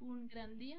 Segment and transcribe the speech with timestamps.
[0.00, 0.78] un gran día.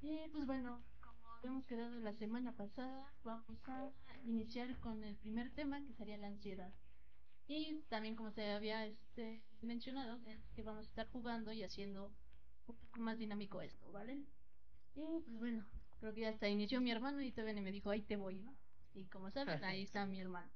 [0.00, 3.90] Y pues bueno, como habíamos quedado la semana pasada, vamos a
[4.24, 6.72] iniciar con el primer tema que sería la ansiedad.
[7.48, 12.06] Y también como se había este, mencionado, es que vamos a estar jugando y haciendo
[12.66, 14.24] un poco más dinámico esto, ¿vale?
[14.94, 15.66] Y pues bueno,
[16.00, 18.54] creo que ya hasta inició mi hermano y todavía me dijo, ahí te voy, ¿no?
[18.94, 20.50] Y como saben, ahí está mi hermano.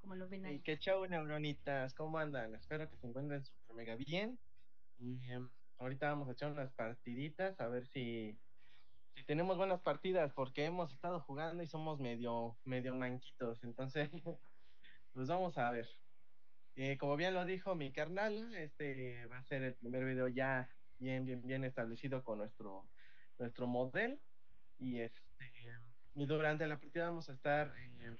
[0.00, 0.56] Como lo ven ahí.
[0.56, 2.54] Y qué chau, neuronitas, ¿cómo andan?
[2.54, 4.38] Espero que se encuentren super mega bien.
[4.98, 8.38] Y, em, ahorita vamos a echar unas partiditas a ver si,
[9.14, 13.64] si tenemos buenas partidas, porque hemos estado jugando y somos medio, medio manquitos.
[13.64, 14.10] Entonces,
[15.12, 15.88] pues vamos a ver.
[16.76, 20.70] Eh, como bien lo dijo mi carnal, este va a ser el primer video ya
[20.98, 22.88] bien, bien, bien establecido con nuestro,
[23.38, 24.18] nuestro modelo.
[24.78, 25.20] Y este
[26.14, 28.16] y durante la partida vamos a estar eh,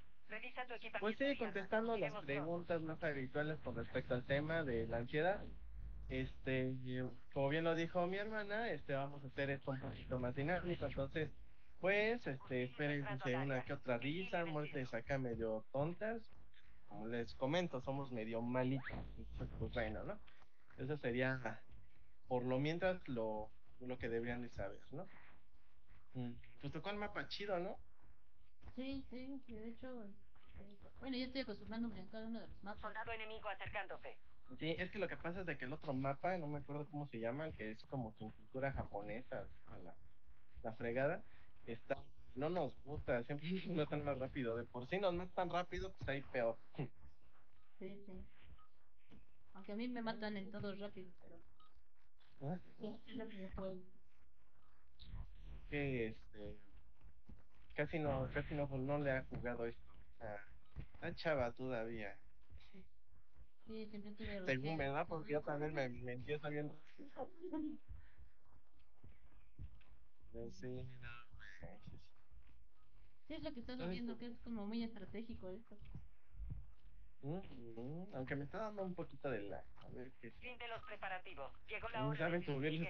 [1.01, 5.45] pues sí, contestando las preguntas más habituales con respecto al tema de la ansiedad.
[6.11, 6.75] Este,
[7.33, 10.84] como bien lo dijo mi hermana, este, vamos a hacer esto un poquito más dinámico,
[10.86, 11.30] entonces,
[11.80, 16.20] pues, este, espérense una que otra risa, muertes acá medio tontas,
[16.88, 18.98] como les comento, somos medio malitos,
[19.38, 20.19] pues bueno, ¿no?
[20.78, 21.62] Eso sería,
[22.27, 23.48] por lo mientras, lo,
[23.81, 25.06] lo que deberían de saber, ¿no?
[26.14, 27.77] Mm, Pues tocó el mapa chido, ¿no?
[28.75, 32.81] Sí, sí, de hecho, eh, bueno, yo estoy acostumbrándome a cada uno de los mapas.
[32.83, 34.16] Soldado enemigo acercándose.
[34.59, 36.87] Sí, es que lo que pasa es de que el otro mapa, no me acuerdo
[36.91, 39.95] cómo se llama, el que es como su cultura japonesa, a la,
[40.62, 41.23] la fregada,
[41.67, 42.03] está,
[42.34, 46.09] no nos gusta, siempre nos matan más rápido, de por sí nos matan rápido, pues
[46.09, 46.59] ahí peor.
[47.78, 48.27] Sí, sí.
[49.55, 52.59] Aunque a mí me matan en todo rápido, pero ¿Ah?
[52.78, 53.75] sí, es lo que yo.
[55.71, 56.59] Que este,
[57.75, 60.37] casi no, casi no, no le ha jugado esto, o sea,
[60.77, 62.19] está chava todavía,
[63.70, 66.72] Sí, siempre tuve según me da, porque yo también me, me empiezo bien.
[70.32, 71.08] No sé, no.
[73.28, 74.28] Sí, es lo que estás viendo, pues.
[74.28, 75.76] que es como muy estratégico esto.
[77.22, 80.66] Mm, mm, Aunque me está dando un poquito de la, a ver qué Fin de
[80.66, 81.52] los preparativos.
[81.69, 82.88] Llegó la No hora saben de subir el.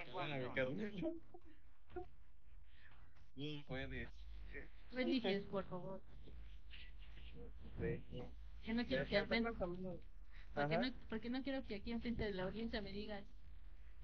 [3.35, 4.09] Sí, puedes.
[4.91, 6.01] No eliges, por favor.
[7.77, 8.03] Sí.
[8.63, 10.10] Yo no quiero que hablando-
[10.53, 13.23] porque no, porque no quiero que aquí enfrente de la audiencia me digan,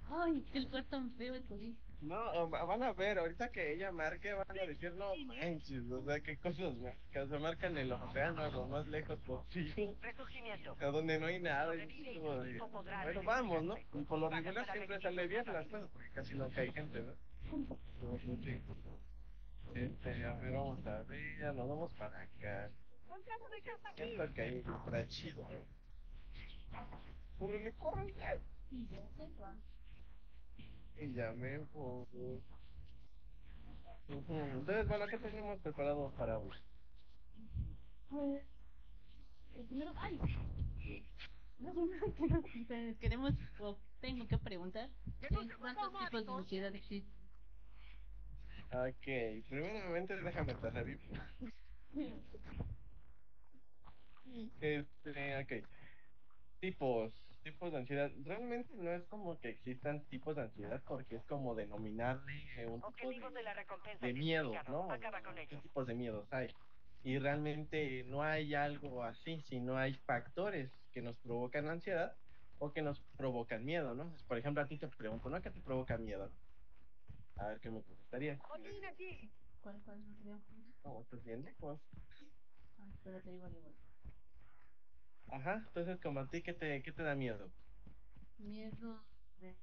[0.10, 1.74] ay, qué lugar tan feo el COVID.
[2.00, 6.04] No, va- van a ver, ahorita que ella marque, van a decir, no manches, o
[6.06, 7.28] sea, qué cosas marcas.
[7.28, 10.78] Se marcan el océano lo más lejos posible, Resurgimiento.
[10.80, 11.74] a donde no hay nada.
[11.74, 13.74] Bueno, vamos, ¿no?
[13.78, 17.14] Y por lo regular siempre sale bien las cosas, porque casi nunca hay gente, ¿no?
[18.00, 18.62] Pero, sí.
[19.74, 22.70] Este, a ver, vamos a ver, nos vamos para acá.
[23.96, 24.58] ¿Qué es lo que hay?
[24.60, 25.48] Está chido.
[27.38, 28.14] Córrele, córrele.
[28.72, 29.56] Y ya se va.
[31.00, 32.42] Y ya me voy.
[34.10, 36.58] Entonces, bueno, ¿qué tenemos preparado para hoy?
[38.10, 38.42] Pues,
[39.56, 40.20] el primero, ay.
[41.58, 44.90] Primero que nos queremos o tengo que preguntar
[45.60, 47.14] cuántos tipos de ansiedad existen.
[48.72, 49.08] Ok,
[49.50, 51.00] primeramente déjame pasar bien.
[54.62, 55.68] Este, ok.
[56.60, 57.14] Tipos,
[57.52, 58.12] tipos de ansiedad.
[58.24, 63.30] Realmente no es como que existan tipos de ansiedad porque es como denominarle un tipo
[63.32, 64.52] de la recompensa de miedo.
[64.68, 64.92] ¿no?
[64.92, 65.62] Acaba con ¿Qué ellos.
[65.64, 66.54] tipos de miedos hay?
[67.04, 72.18] Y realmente no hay algo así, sino hay factores que nos provocan ansiedad
[72.60, 74.14] o que nos provocan miedo, ¿no?
[74.28, 75.42] Por ejemplo, a ti te pregunto, ¿no?
[75.42, 76.32] ¿Qué te provoca miedo?
[77.38, 77.82] A ver qué me
[78.88, 79.32] aquí.
[79.62, 80.42] ¿Cuál, cuál no?
[80.84, 81.80] No, estás bien lejos.
[82.80, 83.74] Ah, espérate, igual, igual.
[85.32, 87.52] Ajá, entonces como a ti, ¿qué te, qué te da miedo?
[88.38, 89.04] Miedo
[89.40, 89.56] de...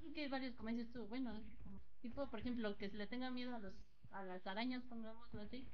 [0.00, 1.42] Creo que hay varios, como dices tú, bueno,
[2.02, 3.74] tipo, por ejemplo, que se le tenga miedo a los
[4.12, 5.68] a las arañas, pongámoslo así.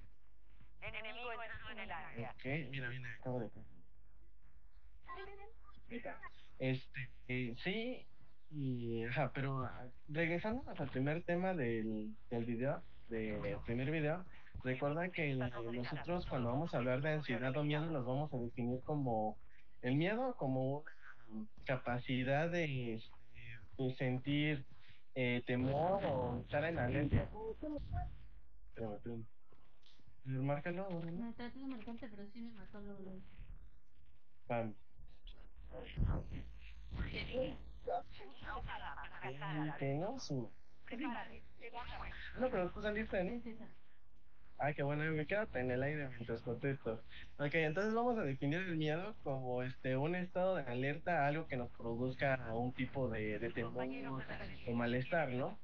[0.81, 1.29] Enemigo
[1.71, 2.31] en el área.
[2.33, 3.51] Ok, mira, mira, acabo de...
[6.59, 8.07] Este, eh, sí,
[8.51, 14.25] y, ajá, pero ah, regresando al primer tema del, del video, del primer video,
[14.65, 18.81] recuerda que nosotros cuando vamos a hablar de ansiedad o miedo los vamos a definir
[18.83, 19.37] como
[19.83, 20.85] el miedo como
[21.31, 23.11] una capacidad de, este,
[23.79, 24.65] de sentir
[25.15, 27.29] eh, temor o estar en alerta.
[30.25, 31.35] Márcalo, ¿no?
[31.35, 33.01] Traté de marcarte, pero sí me mató luego.
[33.03, 33.21] luego.
[34.47, 34.75] Pam.
[39.79, 40.51] Que no, su...
[40.85, 41.43] Prepárate.
[42.39, 43.82] No, pero tú saliste, ¿Qué ¿no?
[44.65, 47.03] Ah, qué bueno, me quedo en el aire mientras contesto.
[47.41, 51.49] Ok, entonces vamos a definir el miedo como este un estado de alerta a algo
[51.49, 53.89] que nos produzca un tipo de, de temor
[54.69, 55.59] o malestar, ¿no?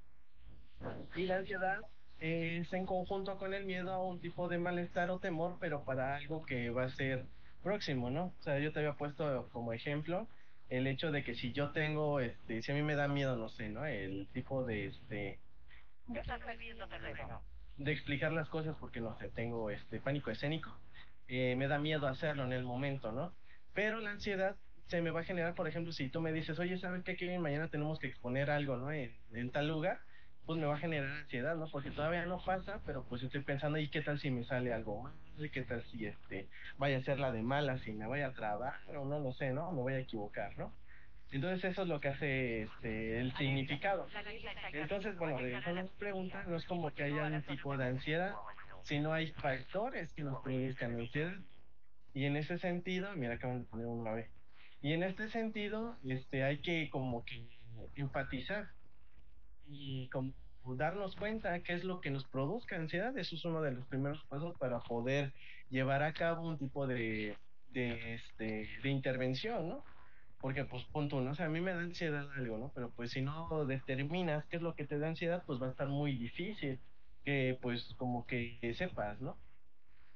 [1.14, 1.78] Y la ansiedad
[2.18, 6.16] es en conjunto con el miedo a un tipo de malestar o temor, pero para
[6.16, 7.24] algo que va a ser
[7.62, 8.34] próximo, ¿no?
[8.40, 10.26] O sea, yo te había puesto como ejemplo
[10.70, 13.48] el hecho de que si yo tengo, este, si a mí me da miedo, no
[13.48, 13.86] sé, ¿no?
[13.86, 15.38] El tipo de, este,
[16.12, 17.42] Estás perdiendo terreno.
[17.78, 20.76] De explicar las cosas porque no sé, tengo este pánico escénico,
[21.28, 23.32] eh, me da miedo hacerlo en el momento, ¿no?
[23.72, 26.78] Pero la ansiedad se me va a generar, por ejemplo, si tú me dices, oye,
[26.78, 27.40] ¿sabes qué, Kevin?
[27.40, 28.90] Mañana tenemos que exponer algo, ¿no?
[28.90, 30.00] En, en tal lugar,
[30.46, 31.68] pues me va a generar ansiedad, ¿no?
[31.70, 35.02] Porque todavía no pasa, pero pues estoy pensando, ¿y qué tal si me sale algo
[35.02, 35.12] mal?
[35.52, 36.48] ¿Qué tal si este
[36.78, 39.52] vaya a ser la de mala, si me voy a trabar o no lo sé,
[39.52, 39.70] ¿no?
[39.70, 40.72] Me voy a equivocar, ¿no?
[41.30, 44.06] Entonces eso es lo que hace este, el significado.
[44.72, 48.34] Entonces, bueno, regresando a la pregunta, no es como que haya un tipo de ansiedad,
[48.82, 51.36] sino hay factores que nos produzcan ansiedad.
[52.14, 54.30] Y en ese sentido, mira, acaban de poner un ave.
[54.80, 57.46] Y en este sentido, este, hay que como que
[57.96, 58.68] enfatizar
[59.66, 60.32] y como
[60.76, 63.16] darnos cuenta qué es lo que nos produzca ansiedad.
[63.18, 65.32] Eso es uno de los primeros pasos para poder
[65.68, 67.36] llevar a cabo un tipo de,
[67.70, 69.84] de, este, de intervención, ¿no?
[70.40, 72.70] Porque, pues, punto uno, o sea, a mí me da ansiedad algo, ¿no?
[72.74, 75.70] Pero, pues, si no determinas qué es lo que te da ansiedad, pues va a
[75.70, 76.78] estar muy difícil
[77.24, 79.36] que, pues, como que sepas, ¿no?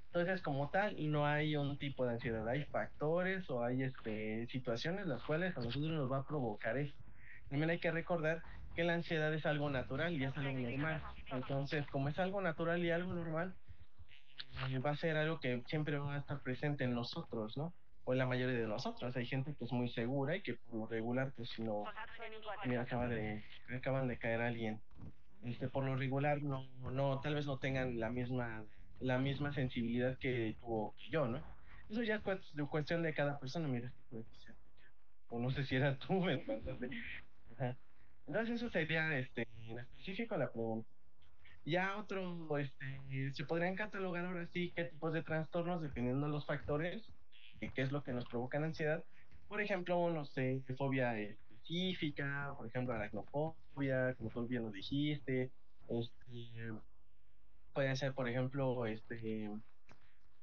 [0.07, 5.07] Entonces, como tal, no hay un tipo de ansiedad, hay factores o hay este, situaciones
[5.07, 7.03] las cuales a nosotros nos va a provocar esto.
[7.49, 8.43] También hay que recordar
[8.77, 11.03] que la ansiedad es algo natural y es algo normal.
[11.31, 13.55] Entonces, como es algo natural y algo normal,
[14.69, 17.73] eh, va a ser algo que siempre va a estar presente en nosotros, ¿no?
[18.05, 19.15] O en la mayoría de nosotros.
[19.17, 21.85] Hay gente que es muy segura y que por lo regular, pues si no,
[22.65, 23.45] mira, acaba de,
[23.77, 24.81] acaban de caer alguien.
[25.45, 28.65] Este, por lo regular, no, no, tal vez no tengan la misma,
[29.01, 31.43] la misma sensibilidad que tú o que yo, ¿no?
[31.91, 34.55] Eso ya es cuest- cuestión de cada persona, mira, puede que sea.
[35.29, 36.45] O no sé si era tú, me.
[37.57, 37.77] Ajá.
[38.27, 40.89] Entonces eso sería, este, en específico la pregunta.
[41.65, 46.47] Ya otro, este, se podrían catalogar ahora sí qué tipos de trastornos dependiendo de los
[46.47, 47.03] factores,
[47.71, 49.05] qué es lo que nos provoca la ansiedad.
[49.49, 55.51] Por ejemplo, no sé, fobia específica, por ejemplo, aracnofobia, como tú bien lo dijiste.
[55.89, 56.73] Este,
[57.73, 59.51] puede ser, por ejemplo, este,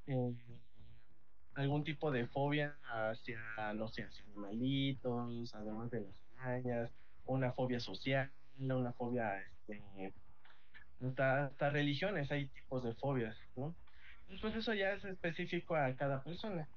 [0.08, 0.34] eh,
[1.56, 3.40] algún tipo de fobia hacia,
[3.74, 6.92] no sé, animalitos, además de las arañas,
[7.26, 9.82] una fobia social, una fobia, este,
[11.02, 13.76] hasta, hasta religiones hay tipos de fobias, ¿no?
[14.42, 16.68] Pues eso ya es específico a cada persona.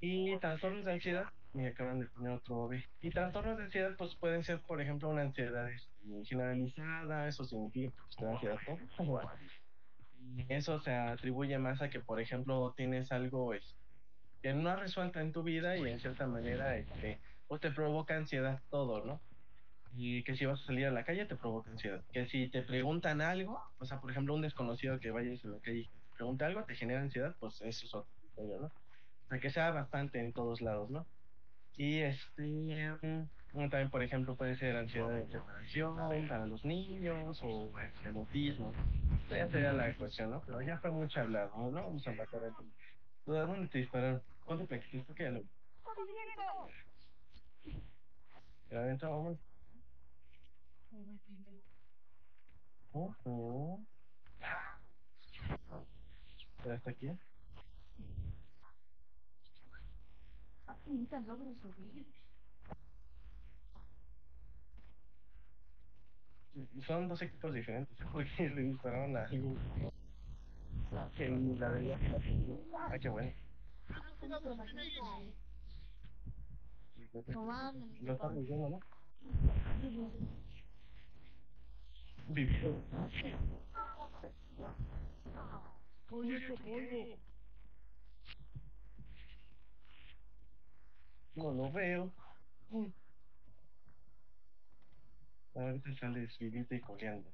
[0.00, 2.84] Y trastornos de ansiedad, me acaban de poner otro B.
[3.00, 7.90] Y trastornos de ansiedad, pues pueden ser, por ejemplo, una ansiedad este, generalizada, eso significa
[7.90, 8.58] que pues, da ansiedad
[8.96, 9.20] todo.
[10.48, 13.78] Eso se atribuye más a que, por ejemplo, tienes algo este,
[14.42, 18.16] que no has resuelto en tu vida y en cierta manera, este, pues te provoca
[18.16, 19.20] ansiedad todo, ¿no?
[19.96, 22.02] Y que si vas a salir a la calle te provoca ansiedad.
[22.12, 25.60] Que si te preguntan algo, o sea, por ejemplo, un desconocido que vayas a la
[25.60, 28.72] calle y te pregunta algo, te genera ansiedad, pues eso es otro criterio, ¿no?
[29.30, 31.06] O sea, bastante en todos lados, ¿no?
[31.76, 37.70] Y este, mm, también, por ejemplo, puede ser ansiedad de separación para los niños o
[37.80, 38.72] este, autismo.
[39.30, 40.42] Esa sería la cuestión, ¿no?
[40.46, 41.82] Pero ya fue mucho hablado, ¿no?
[41.82, 42.40] Vamos a matar.
[43.24, 44.22] ¿Tú ¿A dónde te dispararon?
[44.44, 45.40] ¿Cuánto te quisiste que lo...
[56.64, 57.10] ¿Era hasta aquí?
[60.86, 62.06] Ahorita logro subir.
[66.86, 69.56] Son dos equipos diferentes, porque le dispararon a alguien
[71.16, 71.98] que ni la veía.
[72.76, 73.32] Ah, qué bueno.
[77.28, 78.02] No mames.
[78.02, 78.80] Lo está revisando, ¿no?
[82.28, 82.74] Vivió.
[91.34, 92.12] No lo veo.
[95.54, 97.30] Ahorita sales vivita y coleando.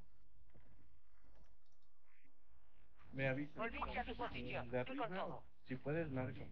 [3.13, 3.59] Me avisa.
[3.59, 4.69] Volviste a tu posición.
[4.69, 5.43] De Fui con arriba, todo.
[5.67, 6.45] si puedes, marca.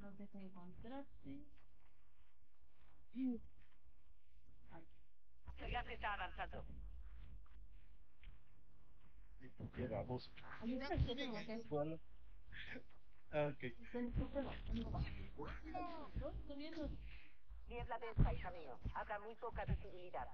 [0.00, 1.44] No deja encontrarte.
[5.58, 6.64] El gas está avanzando.
[9.74, 10.30] Qué baboso.
[10.60, 10.96] Ayúdame
[13.34, 13.64] Ah, ok.
[17.66, 17.98] Y es la
[18.32, 18.78] hija mío.
[18.94, 20.28] Habrá muy poca visibilidad.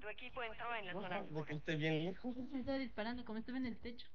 [0.00, 1.22] Tu equipo entró en la zona.
[1.22, 2.34] De esté bien lejos.
[2.34, 4.06] Pues me disparando, como estaba en el techo.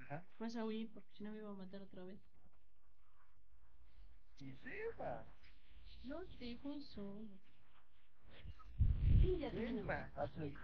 [0.00, 0.24] Ajá.
[0.36, 2.20] Por eso porque si no me iba a matar otra vez.
[4.38, 5.26] Y sepa.
[6.02, 7.28] No te solo.
[9.20, 9.44] Sí.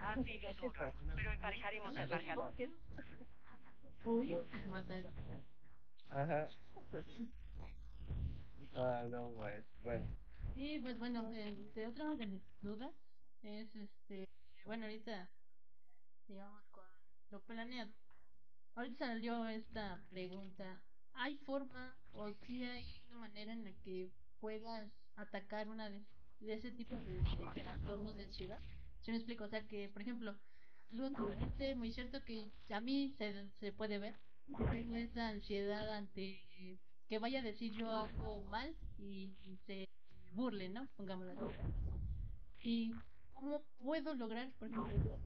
[0.00, 2.54] Ha sido duro, pero emparejaremos el marcador.
[4.04, 4.36] Uy.
[6.10, 6.48] Ajá.
[8.74, 10.06] Ah, no, pues, bueno.
[10.54, 12.92] Y pues bueno, este, otra de mis dudas
[13.42, 14.28] es este,
[14.64, 15.28] bueno, ahorita,
[16.28, 16.84] digamos, con
[17.30, 17.92] lo planeado.
[18.74, 20.82] Ahorita salió esta pregunta,
[21.14, 26.04] ¿hay forma o si hay una manera en la que puedas atacar una de,
[26.40, 27.22] de ese tipo de,
[27.54, 28.60] de trastornos de ansiedad?
[29.02, 29.44] ¿Sí me explico?
[29.44, 30.36] O sea que, por ejemplo,
[30.92, 31.10] algo
[31.76, 34.16] muy cierto que a mí se, se puede ver,
[34.70, 36.40] tengo esa ansiedad ante
[37.08, 39.32] que vaya a decir yo algo mal y
[39.66, 39.88] se
[40.32, 40.88] burle, ¿no?
[40.96, 41.46] Pongámoslo así.
[42.62, 42.94] ¿Y
[43.34, 45.18] cómo puedo lograr, por ejemplo,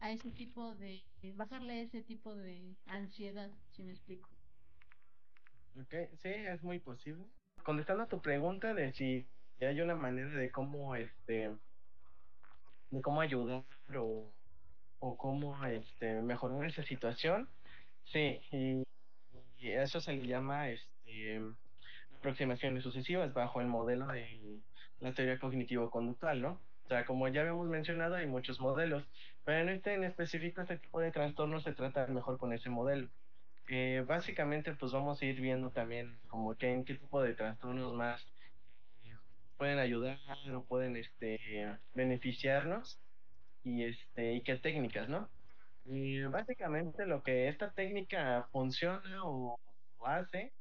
[0.00, 1.02] a ese tipo de,
[1.34, 4.28] bajarle ese tipo de ansiedad, si me explico?
[5.80, 7.24] Ok, sí, es muy posible.
[7.62, 9.26] Contestando a tu pregunta de si
[9.66, 11.50] hay una manera de cómo, este,
[12.90, 13.64] de cómo ayudar
[13.96, 14.30] o,
[15.00, 17.48] o cómo, este, mejorar esa situación,
[18.04, 18.82] sí, y,
[19.58, 21.40] y eso se le llama, este,
[22.18, 24.60] aproximaciones sucesivas bajo el modelo de
[25.00, 26.60] la teoría cognitivo-conductual, ¿no?
[26.84, 29.04] O sea, como ya habíamos mencionado, hay muchos modelos,
[29.44, 33.08] pero en este en específico, este tipo de trastornos se trata mejor con ese modelo.
[33.68, 37.92] Eh, básicamente, pues vamos a ir viendo también como que en qué tipo de trastornos
[37.92, 38.26] más
[39.58, 40.18] pueden ayudar
[40.54, 41.38] o pueden este,
[41.92, 43.00] beneficiarnos
[43.64, 45.28] y, este, y qué técnicas, ¿no?
[46.30, 49.58] Básicamente lo que esta técnica funciona o,
[50.06, 50.54] hace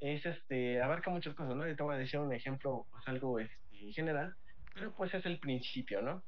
[0.00, 1.64] es este, abarca muchas cosas, ¿no?
[1.64, 4.36] Te voy a decir un ejemplo, pues algo este, general,
[4.74, 6.22] pero pues es el principio, ¿no?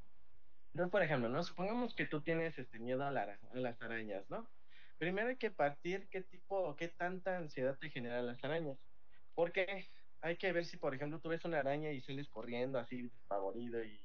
[0.73, 1.41] Entonces, por ejemplo, ¿no?
[1.43, 4.49] Supongamos que tú tienes este miedo a, la a las arañas, ¿no?
[4.97, 8.77] Primero hay que partir qué tipo o qué tanta ansiedad te generan las arañas.
[9.33, 9.87] Porque
[10.21, 13.83] hay que ver si, por ejemplo, tú ves una araña y sales corriendo así despavorido
[13.83, 13.99] y,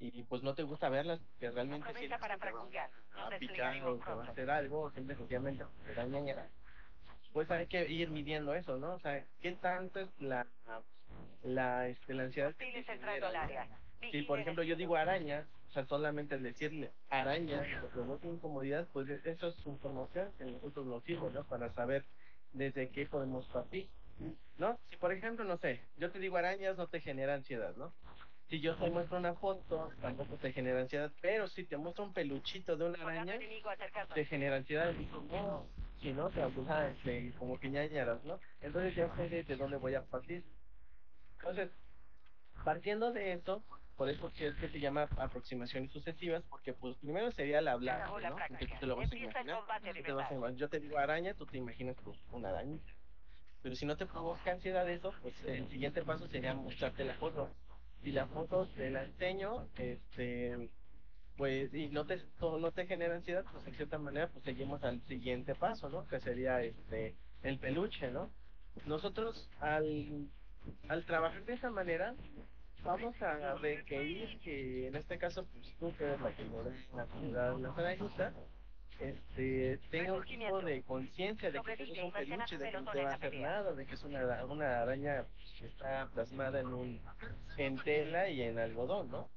[0.00, 2.90] y pues no te gusta verlas, que realmente sientes para que te va practicar.
[3.12, 5.64] Nos a picar desplegaremos o te va a hacer algo, y sencillamente
[7.32, 8.94] pues hay que ir midiendo eso, ¿no?
[8.94, 10.46] O sea, qué tanto es la,
[11.42, 13.76] la, este, la ansiedad que Hostiles entrando genera, ¿no?
[14.10, 18.88] Si, por ejemplo, yo digo arañas, o sea, solamente el decirle araña, que provoca incomodidad,
[18.92, 21.44] pues e- eso es información que nosotros nos sirve, ¿no?
[21.44, 22.04] Para saber
[22.52, 23.88] desde qué podemos partir,
[24.56, 24.78] ¿no?
[24.90, 27.92] Si, por ejemplo, no sé, yo te digo arañas, no te genera ansiedad, ¿no?
[28.48, 32.14] Si yo te muestro una foto, tampoco te genera ansiedad, pero si te muestro un
[32.14, 33.38] peluchito de una araña,
[34.14, 34.92] te genera ansiedad,
[36.00, 38.40] si no, te abusa, este, como que ñañaras, ¿no?
[38.60, 40.44] Entonces ya sé de, de dónde voy a partir.
[41.40, 41.70] Entonces,
[42.64, 43.62] partiendo de eso,
[43.96, 48.08] por eso que es que se llama aproximaciones sucesivas, porque pues primero sería el hablar,
[48.08, 48.36] ¿no?
[48.48, 49.64] Tú te lo vas a imaginar.
[50.04, 52.92] te vas a yo te digo araña, tú te imaginas pues, una arañita.
[53.68, 57.50] Pero si no te provoca ansiedad eso, pues el siguiente paso sería mostrarte la foto.
[58.02, 60.70] Si la foto te la enseño, este,
[61.36, 65.02] pues, y no te, no te genera ansiedad, pues en cierta manera, pues seguimos al
[65.02, 66.06] siguiente paso, ¿no?
[66.08, 68.30] Que sería este, el peluche, ¿no?
[68.86, 70.30] Nosotros al,
[70.88, 72.14] al trabajar de esa manera,
[72.82, 77.52] vamos a requerir que en este caso, pues tú que eres la que modela la
[77.58, 78.32] las arañitas,
[79.00, 82.98] este, tenga un tipo de conciencia de que es un peluche, de que no te
[83.04, 85.24] va a hacer nada, de que es una, una araña
[85.58, 87.00] que está plasmada en un
[87.56, 89.28] en tela y en algodón, ¿no?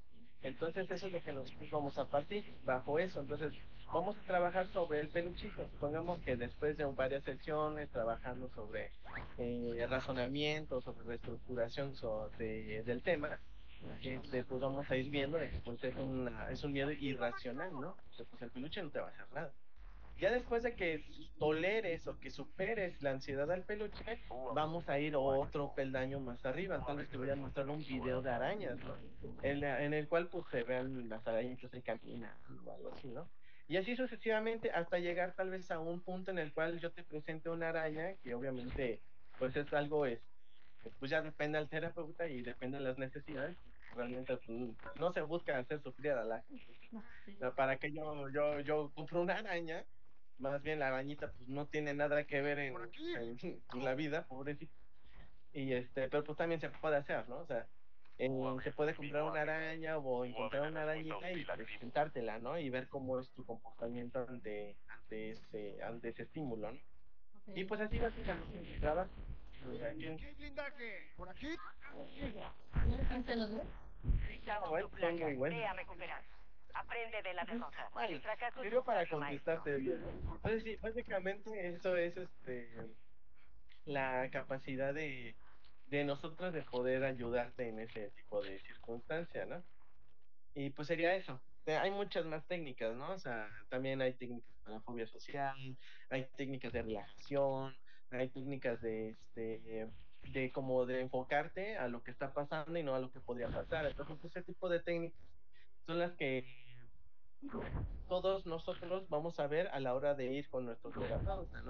[0.43, 3.19] Entonces eso es lo que nosotros vamos a partir bajo eso.
[3.21, 3.53] Entonces
[3.93, 5.67] vamos a trabajar sobre el peluchito.
[5.73, 8.91] Supongamos que después de varias sesiones trabajando sobre
[9.37, 13.39] eh, razonamiento, sobre reestructuración so- de- del tema,
[14.03, 17.71] este, pues vamos a ir viendo de que pues, es, una- es un miedo irracional,
[17.79, 17.95] ¿no?
[18.15, 19.53] Sea, pues el peluche no te va a hacer nada.
[20.19, 21.03] Ya después de que
[21.39, 24.19] toleres o que superes la ansiedad al peluche,
[24.53, 26.83] vamos a ir otro peldaño más arriba.
[26.85, 28.95] Tal vez te voy a mostrar un video de arañas, ¿no?
[29.41, 33.07] En, la- en el cual pues se vean las arañitas ahí caminando o algo así,
[33.07, 33.27] ¿no?
[33.67, 37.03] Y así sucesivamente hasta llegar tal vez a un punto en el cual yo te
[37.03, 38.99] presente una araña que obviamente
[39.39, 40.21] pues es algo, este,
[40.99, 43.57] pues ya depende del terapeuta y depende de las necesidades.
[43.95, 44.59] Realmente pues,
[44.99, 46.79] no se busca hacer sufrir a la gente.
[46.91, 47.35] No, sí.
[47.35, 49.85] O sea, para que yo, yo, yo compro una araña,
[50.37, 52.75] más bien la arañita pues no tiene nada que ver en,
[53.15, 54.73] en, en la vida, pobrecita.
[55.53, 57.39] Y este, pero pues también se puede hacer, ¿no?
[57.39, 57.67] O sea,
[58.17, 62.57] en- se puede comprar una araña o encontrar una arañita y presentártela, ¿no?
[62.57, 66.79] Y ver cómo es tu comportamiento ante, ante ese, ante ese estímulo, ¿no?
[67.53, 69.09] Y pues así básicamente se trabaja.
[69.89, 71.13] Aquí hay blindaje.
[71.17, 71.49] Por aquí.
[73.09, 73.61] ¿Quién te los ve?
[74.03, 75.49] Necesitamos Bueno, tu muy.
[75.49, 76.23] Ve a recuperar.
[76.73, 77.89] Aprende de la derrota.
[77.93, 80.03] Vale, El fracaso es sirvió para contestarte bien.
[80.33, 82.69] Entonces, sí, básicamente eso es este
[83.85, 85.35] la capacidad de,
[85.87, 89.63] de nosotros de poder ayudarte en ese tipo de circunstancia, ¿no?
[90.53, 91.41] Y pues sería eso.
[91.65, 93.11] Eh, Hay muchas más técnicas, ¿no?
[93.11, 95.77] O sea, también hay técnicas para fobia social,
[96.09, 97.75] hay técnicas de relajación,
[98.11, 99.87] hay técnicas de este
[100.29, 103.49] de como de enfocarte a lo que está pasando y no a lo que podría
[103.49, 103.85] pasar.
[103.85, 105.19] Entonces, ese tipo de técnicas
[105.85, 106.45] son las que
[108.07, 111.63] todos nosotros vamos a ver a la hora de ir con nuestro terapeuta.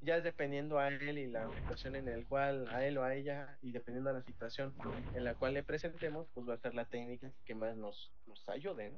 [0.00, 3.14] Ya es dependiendo a él y la situación en el cual, a él o a
[3.14, 4.74] ella, y dependiendo de la situación
[5.14, 8.46] en la cual le presentemos, pues va a ser la técnica que más nos, nos
[8.48, 8.92] ayude.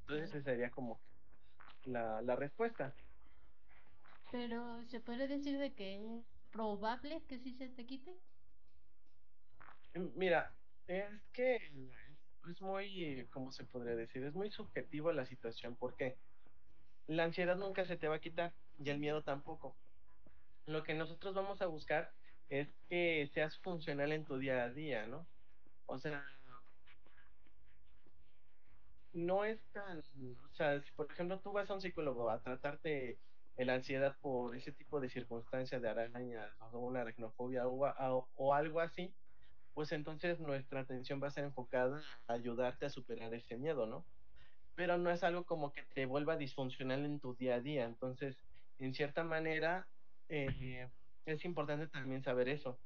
[0.00, 1.00] Entonces esa sería como
[1.84, 2.92] la, la respuesta.
[4.30, 6.22] Pero se puede decir de que
[6.54, 8.16] probable que sí se te quite.
[10.14, 10.54] Mira,
[10.86, 11.56] es que
[12.48, 14.22] es muy, ¿cómo se podría decir?
[14.22, 16.16] Es muy subjetivo la situación, porque
[17.08, 19.76] la ansiedad nunca se te va a quitar y el miedo tampoco.
[20.66, 22.12] Lo que nosotros vamos a buscar
[22.48, 25.26] es que seas funcional en tu día a día, ¿no?
[25.86, 26.24] O sea,
[29.12, 33.18] no es tan, o sea, si por ejemplo tú vas a un psicólogo a tratarte
[33.56, 38.80] la ansiedad por ese tipo de circunstancias de arañas o una aracnofobia o, o algo
[38.80, 39.14] así,
[39.74, 44.06] pues entonces nuestra atención va a ser enfocada a ayudarte a superar ese miedo, ¿no?
[44.74, 47.84] Pero no es algo como que te vuelva disfuncional en tu día a día.
[47.84, 48.36] Entonces,
[48.78, 49.88] en cierta manera,
[50.28, 50.88] eh,
[51.26, 52.80] es importante también saber eso,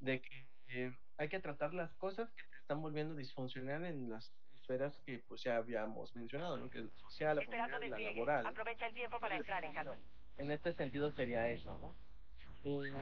[0.00, 4.34] de que eh, hay que tratar las cosas que te están volviendo disfuncional en las
[4.66, 6.68] esferas que pues ya habíamos mencionado, ¿no?
[6.68, 8.46] Que es la social, la familiar, la laboral.
[8.46, 9.96] Aprovecha el tiempo para entrar en calor.
[10.38, 11.94] En este sentido sería eso, ¿no?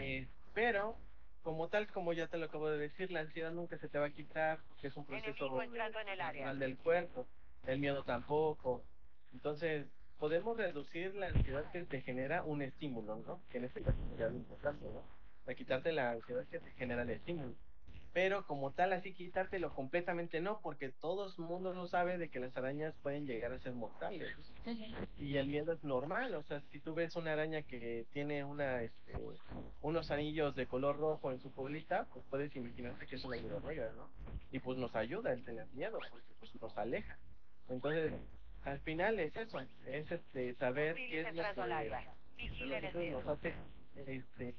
[0.00, 0.94] Eh, pero,
[1.42, 4.06] como tal, como ya te lo acabo de decir, la ansiedad nunca se te va
[4.06, 6.54] a quitar, porque es un proceso en el área.
[6.54, 7.26] del cuerpo,
[7.66, 8.84] el miedo tampoco.
[9.32, 9.86] Entonces,
[10.18, 13.40] podemos reducir la ansiedad que te genera un estímulo, ¿no?
[13.50, 15.02] Que en este caso sería lo importante, ¿no?
[15.50, 17.54] A quitarte la ansiedad que te genera el estímulo.
[18.14, 22.38] Pero como tal, así quitártelo completamente no, porque todo el mundo no sabe de que
[22.38, 24.32] las arañas pueden llegar a ser mortales.
[25.18, 28.82] Y el miedo es normal, o sea, si tú ves una araña que tiene una,
[28.82, 29.14] este,
[29.82, 33.92] unos anillos de color rojo en su colita, pues puedes imaginarte que es una negra,
[33.96, 34.08] ¿no?
[34.52, 37.18] Y pues nos ayuda el tener miedo, porque pues nos aleja.
[37.68, 38.12] Entonces,
[38.62, 41.34] al final es eso, es este, saber qué es al
[42.92, 43.54] que nos hace
[44.06, 44.54] este,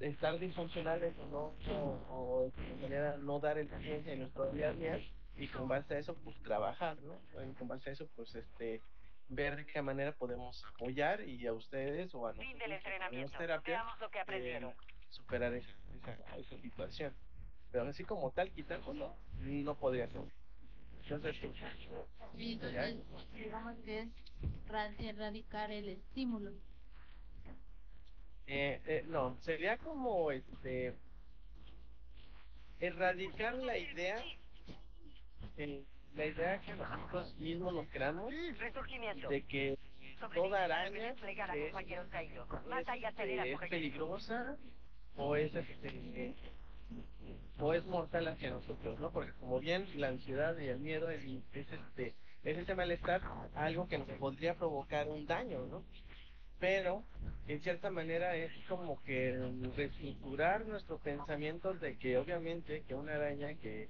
[0.00, 4.50] estar disfuncionales o no, o, o de alguna manera no dar el 100 en nuestro
[4.52, 5.00] día a día
[5.36, 7.20] y con base a eso pues trabajar, ¿no?
[7.44, 8.80] Y con base a eso pues este
[9.28, 12.76] ver de qué manera podemos apoyar y a ustedes o a Fin nosotros del que
[12.76, 13.38] entrenamiento.
[13.38, 14.70] terapia Veamos lo que aprendieron.
[14.70, 14.76] eh,
[15.10, 17.14] superar esa, esa, esa situación.
[17.70, 20.22] Pero así como tal, quitándolo, no podría ser.
[21.08, 21.36] Entonces,
[22.36, 22.96] Y entonces,
[23.34, 24.08] digamos que es
[24.68, 26.50] ra- erradicar el estímulo.
[28.52, 30.96] Eh, eh, no, sería como este
[32.80, 34.20] erradicar la idea
[35.56, 35.84] eh,
[36.16, 38.34] la idea que nosotros mismos nos creamos
[39.28, 39.78] de que
[40.34, 41.72] toda araña es, este,
[43.52, 44.56] es peligrosa
[45.16, 46.34] o es este
[47.60, 49.12] o es mortal hacia nosotros, ¿no?
[49.12, 53.22] Porque como bien la ansiedad y el miedo es, es este es ese malestar
[53.54, 55.84] algo que nos podría provocar un daño, ¿no?
[56.60, 57.02] Pero
[57.48, 59.36] en cierta manera es como que
[59.76, 63.88] reestructurar nuestros pensamientos de que obviamente que una araña que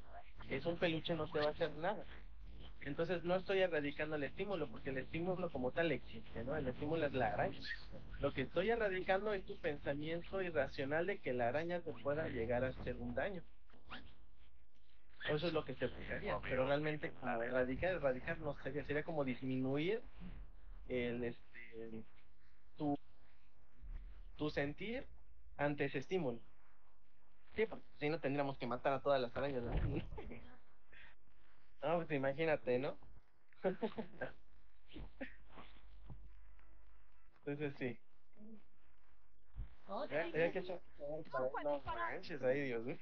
[0.48, 2.04] es un peluche no te va a hacer nada.
[2.82, 6.56] Entonces no estoy erradicando el estímulo, porque el estímulo como tal existe, ¿no?
[6.56, 7.60] El estímulo es la araña.
[8.20, 12.64] Lo que estoy erradicando es tu pensamiento irracional de que la araña te pueda llegar
[12.64, 13.42] a hacer un daño.
[15.28, 20.00] Eso es lo que se buscaría, pero realmente erradicar, erradicar no sería, sería como disminuir
[20.88, 22.02] el, este,
[24.40, 25.06] tu sentir
[25.58, 26.40] ante ese estímulo.
[27.54, 30.02] Sí, porque si no tendríamos que matar a todas las arañas mundo.
[31.82, 32.96] No, pues imagínate, ¿no?
[37.40, 37.98] Entonces sí.
[39.86, 40.26] Otra.
[40.30, 40.80] Ya, ya que echar-
[41.62, 42.96] No manches, ay Dios mío.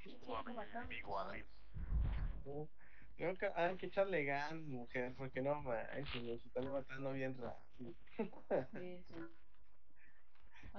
[3.17, 7.95] Creo que hay que echarle ganas, mujer, porque no manches, nos están matando bien rápido.
[8.73, 9.48] Sí, sí.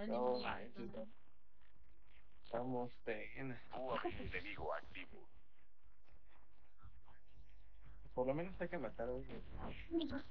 [0.07, 1.07] No manches.
[2.45, 3.61] Estamos pena.
[8.13, 9.41] Por lo menos hay que matar a alguien.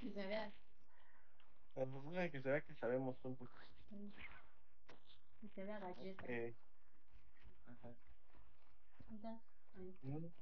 [0.01, 0.53] Que se vea.
[1.75, 3.53] Que se vea que sabemos un poco.
[5.41, 6.25] Que se vea galleta.
[6.27, 6.55] Eh,
[7.67, 7.95] ajá.
[9.75, 9.97] Sí.
[10.03, 10.33] ¿no?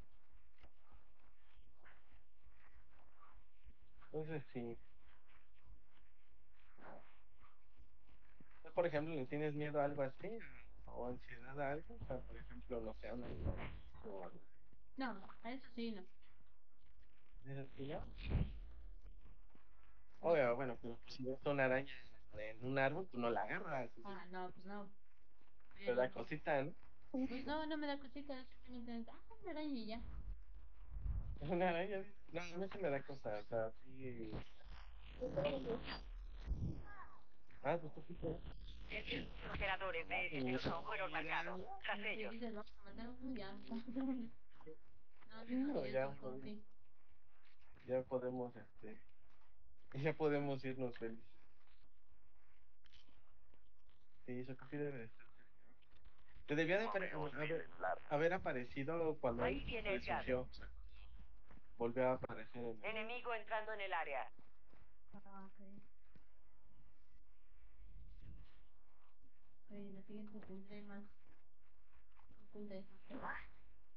[4.07, 4.79] Entonces, sí.
[8.77, 10.29] Por ejemplo, le tienes miedo a algo así?
[10.85, 11.97] ¿O ansiedad a algo?
[11.99, 13.27] O sea, por ejemplo, no sé, a una...
[14.99, 16.03] No, a eso sí, no.
[17.51, 18.01] ¿Es así, no?
[20.21, 21.95] Oye, bueno, pero pues si ves una araña
[22.35, 23.91] en un árbol, tú no la agarras.
[24.05, 24.91] Ah, no, pues no.
[25.79, 26.73] Te da cosita, ¿no?
[27.13, 30.01] Pues no, no me da cosita, simplemente, ah, una araña y ya.
[31.41, 32.05] Una araña.
[32.33, 34.33] No, a mí sí me da cosa, o sea, sí.
[37.63, 38.41] Ah, pues tú sí te-
[39.45, 41.61] Los operadores de pelotón fueron marcados.
[41.83, 42.35] Tras ellos.
[43.35, 43.53] ya.
[45.49, 46.09] No, no, ya,
[48.05, 48.99] podemos, este.
[49.95, 51.25] Ya podemos irnos felices.
[54.27, 55.27] Sí, eso sí debe de estar.
[56.47, 57.69] Te debía de haber,
[58.11, 60.49] haber aparecido cuando Ahí viene el resurgió.
[61.77, 62.85] Volvió a aparecer en el...
[62.85, 64.31] Enemigo entrando en el área.
[65.15, 65.21] Ah, ok.
[65.21, 65.57] Ok, la siguiente tendré más.
[69.27, 69.56] apuntes.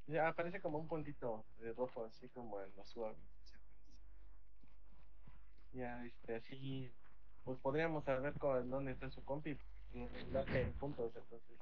[0.08, 3.18] Ya aparece como un puntito de rojo, así como en los suaves.
[5.72, 6.92] Ya, este, así,
[7.44, 9.58] pues podríamos saber con dónde está su compi,
[9.94, 11.60] no en puntos, entonces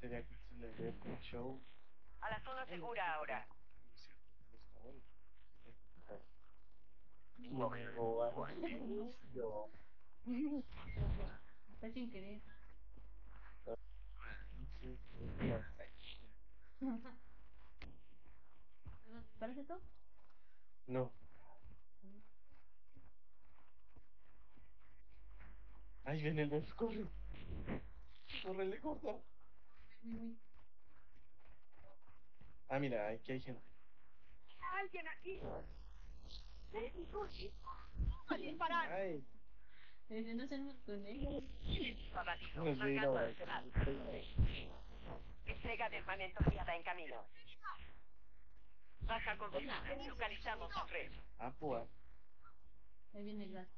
[0.00, 1.62] sería cuestión de ver el show.
[2.20, 3.46] A la zona segura ahora.
[7.38, 7.70] No
[11.82, 12.40] Fue sin querer.
[19.40, 19.80] ¿Parece esto?
[20.86, 21.10] No.
[26.04, 27.04] Ahí viene el dos, corre.
[28.44, 29.20] Corre, gordo.
[30.04, 30.38] Uy, uy.
[32.68, 33.60] Ah, mira, aquí hay gente.
[34.72, 35.40] ¡Alguien aquí!
[38.28, 38.92] ¡A disparar!
[38.92, 39.26] Ay,
[40.12, 41.42] Dice, no se nos conejo.
[42.14, 42.64] Abatido.
[42.64, 43.18] Marcando no.
[43.18, 43.64] a los demás.
[45.46, 47.24] Entrega de armamento guiada en camino.
[49.00, 49.94] Baja confirmada.
[50.06, 51.10] Localizamos a Fred.
[51.38, 51.88] Ah, pues.
[53.14, 53.68] Ahí viene el gas.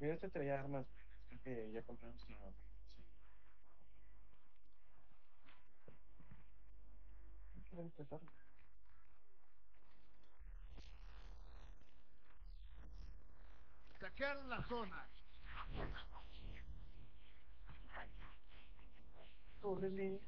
[0.00, 1.42] Mira, este traía armas buenas.
[1.42, 2.36] Creo que ya compramos la.
[2.36, 2.44] Sí.
[7.70, 7.92] ¿Qué ven
[14.00, 15.06] Saquearon la zona.
[19.60, 20.22] Córrele.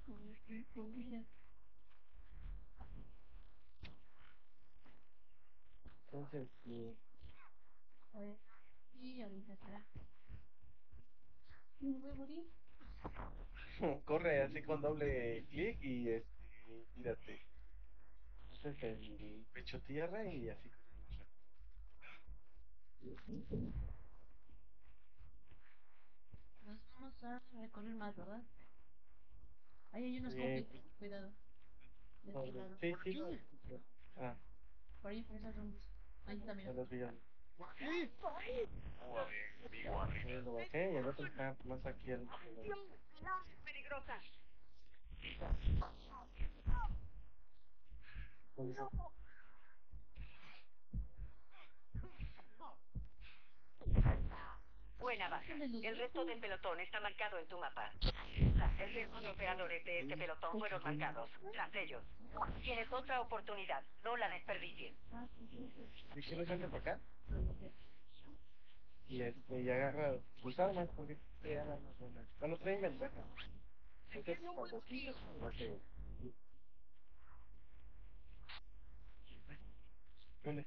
[6.05, 6.95] Entonces, sí.
[8.13, 8.37] Bueno,
[9.01, 9.83] y ahorita será.
[11.81, 12.51] Me voy a morir.
[14.05, 17.47] Corre así con doble clic y este, tírate.
[18.53, 20.71] Haces el pecho tierra y así.
[26.65, 28.43] Nos vamos a recorrer más, ¿verdad?
[29.93, 30.41] Ahí hay unos Sí.
[30.41, 30.83] compis.
[30.99, 31.33] Cuidado.
[32.81, 33.81] Sí, sí.
[34.17, 34.37] Ah,
[35.01, 35.81] Por ahí, por esos rumbos.
[36.27, 36.73] Ahí mira.
[36.73, 36.88] los
[40.45, 42.29] lo bajé y el otro está más aquí al.
[48.55, 49.22] Peligrosa.
[55.03, 55.53] Buena baja.
[55.53, 57.93] El resto del pelotón está marcado en tu mapa.
[58.79, 61.31] El resto de operadores de este pelotón fueron marcados.
[61.53, 62.03] Tras ellos.
[62.62, 63.83] Tienes otra oportunidad.
[64.03, 64.95] No la desperdicies.
[66.15, 67.01] Dijeron gente para acá
[69.12, 72.27] y este, y agarra sus armas porque trae armas buenas.
[72.38, 73.23] Cuando traen ventaja.
[74.11, 74.43] Entonces,
[80.43, 80.67] ¿Dónde?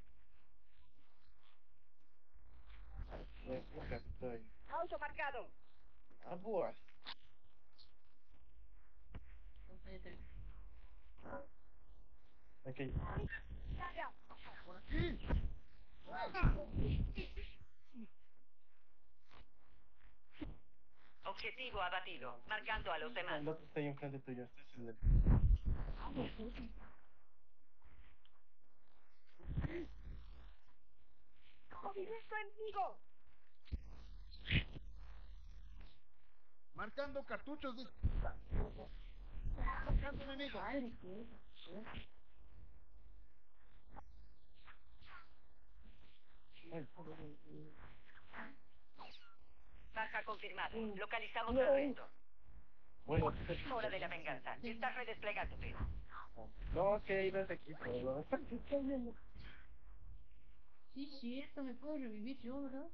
[3.47, 4.43] Ahí.
[4.69, 5.49] Auto marcado.
[12.65, 12.91] Aquí.
[21.25, 22.39] Objetivo abatido.
[22.47, 23.41] Marcando a los demás.
[23.41, 24.43] El otro está ahí enfrente tuyo.
[24.43, 24.95] Este es el
[31.83, 32.35] ¡Movimiento
[36.75, 37.83] Marcando cartuchos de.
[39.85, 40.59] Marcando enemigo.
[40.59, 41.25] Madre, ¿qué?
[46.73, 46.85] Ay,
[49.93, 50.75] Baja confirmada.
[50.75, 52.09] Localizamos al resto.
[53.05, 54.55] Bueno, Es hora de la venganza.
[54.61, 55.75] Estás redesplegándote.
[56.73, 57.73] no, que ibas aquí.
[60.93, 62.89] Sí, cierto, me puedo revivir yo, ¿verdad?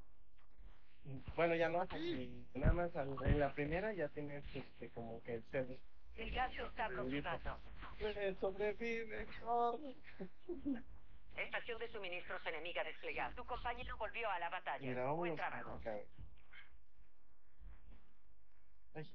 [1.35, 5.35] Bueno, ya no, porque nada más al- en la primera ya tienes este, como que
[5.35, 5.79] el ser.
[6.15, 7.59] El se está aproximando.
[7.99, 9.95] Pues sobrevive, corre.
[11.37, 13.33] Estación de suministros enemiga desplegada.
[13.35, 14.85] Tu compañero volvió a la batalla.
[14.87, 15.79] Mira, Buen vámonos para trabajo.
[15.79, 15.97] acá.
[18.93, 19.07] Ay.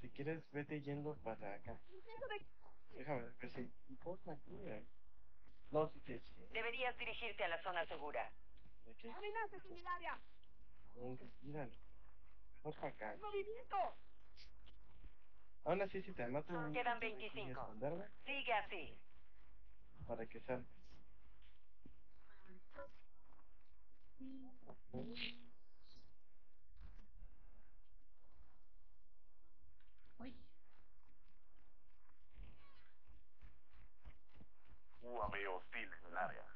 [0.00, 1.76] Si quieres, vete yendo para acá.
[2.94, 4.54] Déjame ver si importa aquí.
[4.54, 4.82] eh.
[5.70, 6.20] No, sí, sí.
[6.52, 8.30] Deberías dirigirte a la zona segura.
[8.86, 9.10] ¿De qué?
[9.10, 10.18] ¡Amenazas en el área!
[10.94, 11.72] Mm, Míralo.
[12.64, 13.16] Mejor para acá.
[13.20, 13.76] ¡Movimiento!
[15.64, 16.72] Aún así, si te matan.
[16.72, 17.60] Quedan hay que 25.
[17.60, 18.98] esconderme Sigue así.
[20.06, 20.66] Para que salgas.
[30.18, 30.34] Uy,
[35.02, 36.55] UAV hostil en el área.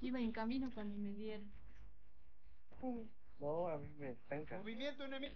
[0.00, 1.50] Iba en camino cuando me dieron.
[3.38, 4.58] No, a mí me estanca.
[4.58, 5.34] ¡Movimiento enemigo!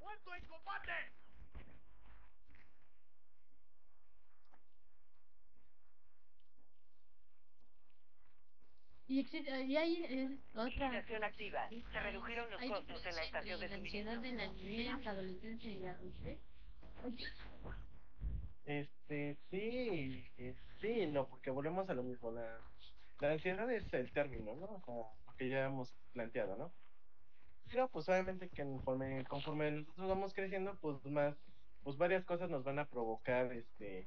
[0.00, 0.90] ¡Muerto en combate!
[9.10, 10.96] Y, existe, y hay eh, otra.
[11.26, 11.68] Activa.
[11.68, 14.44] Se redujeron los Hay costos en la estación de la ansiedad suministro.
[14.44, 16.38] de la niñez, adolescencia y adultez.
[18.66, 22.30] Este, sí, eh, sí, no, porque volvemos a lo mismo.
[22.30, 22.56] La,
[23.20, 24.66] la ansiedad es el término, ¿no?
[24.66, 26.72] O sea, lo que ya hemos planteado, ¿no?
[27.68, 31.34] Pero, pues, obviamente que conforme, conforme nosotros vamos creciendo, pues, más,
[31.82, 34.06] pues, varias cosas nos van a provocar, este,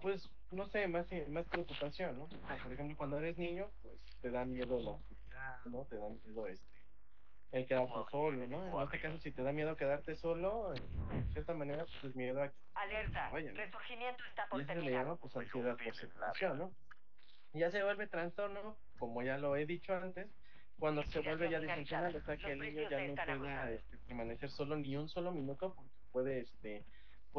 [0.00, 2.28] pues, no sé, más, más preocupación, ¿no?
[2.28, 5.84] Por ejemplo, cuando eres niño, pues, te da miedo la oscuridad, ¿no?
[5.84, 6.78] Te da miedo, este,
[7.52, 8.80] el quedarte solo, ¿no?
[8.80, 12.42] En este caso, si te da miedo quedarte solo, de cierta manera, pues, es miedo
[12.42, 13.30] a Alerta.
[13.30, 13.58] Vaya, ¿no?
[13.58, 16.72] Resurgimiento está y por eso se le llama pues ansiedad por separación, ¿no?
[17.52, 20.28] Y ya se vuelve trastorno, como ya lo he dicho antes,
[20.78, 24.50] cuando se vuelve ya disfuncional, o sea que el niño ya no pueda este, permanecer
[24.50, 26.84] solo ni un solo minuto porque puede este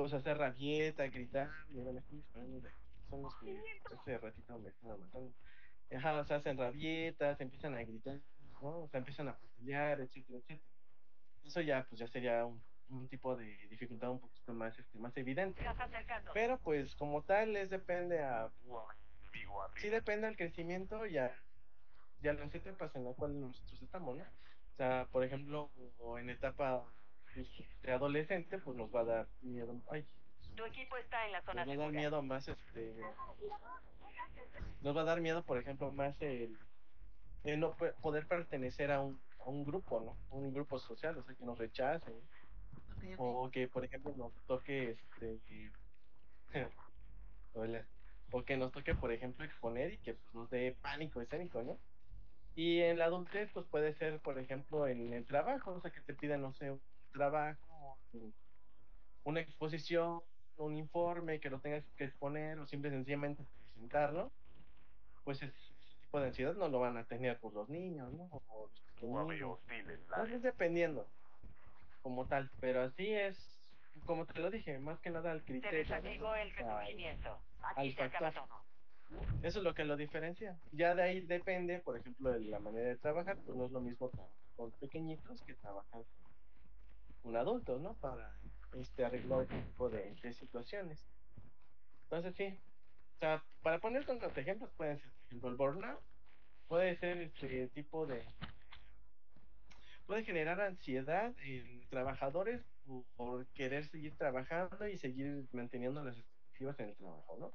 [0.02, 3.62] pues hacer rabieta, gritar, mira, me estoy disparando de aquí, son los que
[3.94, 5.34] hace ratito me estaban matando.
[5.94, 8.20] Ajá, o sea, hacen rabietas, empiezan a gritar,
[8.62, 8.84] ¿no?
[8.84, 10.70] O sea, empiezan a pelear, etcétera, etcétera.
[11.44, 15.18] Eso ya, pues ya sería un, un tipo de dificultad un poquito más, este, más
[15.18, 15.62] evidente.
[16.34, 18.50] Pero pues como tal es depende a
[19.76, 19.98] sí arriba.
[19.98, 21.36] depende al crecimiento y a,
[22.22, 24.24] y a las etapas en las cuales nosotros estamos, ¿no?
[24.24, 25.70] O sea, por ejemplo,
[26.18, 26.86] en etapa
[27.36, 30.06] de adolescente, pues nos va a dar miedo, ay,
[30.56, 32.96] Tu equipo está en la nos zona va a dar miedo más este
[34.82, 36.58] nos va a dar miedo, por ejemplo, más el,
[37.44, 40.38] el no poder pertenecer a un, a un grupo, ¿no?
[40.38, 42.16] Un grupo social, o sea, que nos rechacen,
[43.18, 45.40] o que, por ejemplo, nos toque este
[47.54, 47.86] Hola.
[48.32, 51.78] O que nos toque, por ejemplo, exponer y que pues, nos dé pánico escénico, ¿no?
[52.56, 56.02] Y en la adultez, pues puede ser, por ejemplo, en el trabajo, o sea, que
[56.02, 56.82] te pidan, no sé, un
[57.12, 58.34] trabajo, un-
[59.24, 60.22] una exposición,
[60.58, 63.44] un informe, que lo tengas que exponer o simple y sencillamente
[63.74, 64.32] presentarlo,
[65.24, 65.54] pues ese,
[66.02, 68.30] tipo de ansiedad no lo van a tener por los niños, ¿no?
[68.32, 68.70] O
[69.02, 70.40] los Entonces, área.
[70.40, 71.08] dependiendo,
[72.02, 73.38] como tal, pero así es,
[74.06, 75.80] como te lo dije, más que nada al criterio.
[75.80, 77.40] desactivó el o sea, resurgimiento.
[77.62, 78.50] Aquí al se acaba factor.
[78.50, 78.70] todo.
[79.44, 80.60] Eso es lo que lo diferencia.
[80.72, 83.82] Ya de ahí depende, por ejemplo, de la manera de trabajar, pues no es lo
[83.82, 86.29] mismo trabajar con pequeñitos que trabajar con
[87.36, 87.94] adultos, ¿no?
[87.96, 88.36] Para
[88.74, 91.06] este, arreglar este tipo de, de situaciones.
[92.04, 92.60] Entonces, sí.
[93.16, 96.02] O sea, para poner otros ejemplos, pueden ser, por ejemplo, el burnout.
[96.68, 98.24] Puede ser este tipo de...
[100.06, 102.62] Puede generar ansiedad en trabajadores
[103.16, 107.52] por querer seguir trabajando y seguir manteniendo las expectativas en el trabajo, ¿no?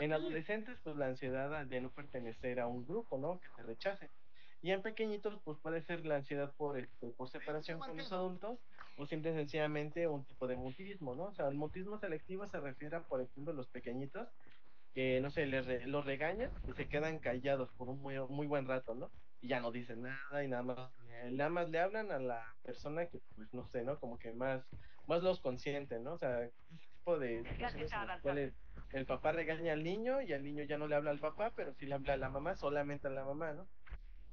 [0.00, 3.38] En adolescentes, pues la ansiedad de no pertenecer a un grupo, ¿no?
[3.38, 4.08] Que te rechacen.
[4.64, 8.58] Y en pequeñitos, pues puede ser la ansiedad por, este, por separación con los adultos
[8.96, 11.24] o simple y sencillamente un tipo de mutismo, ¿no?
[11.24, 14.26] O sea, el mutismo selectivo se refiere a, por ejemplo, los pequeñitos
[14.94, 18.46] que, no sé, les re- los regañan y se quedan callados por un muy, muy
[18.46, 19.12] buen rato, ¿no?
[19.42, 20.92] Y ya no dicen nada y nada más,
[21.30, 24.00] nada más le hablan a la persona que, pues, no sé, ¿no?
[24.00, 24.64] Como que más,
[25.06, 26.14] más los consiente, ¿no?
[26.14, 27.42] O sea, ese tipo de
[27.98, 28.54] las cuales
[28.92, 31.74] el papá regaña al niño y al niño ya no le habla al papá, pero
[31.74, 33.68] sí le habla a la mamá, solamente a la mamá, ¿no?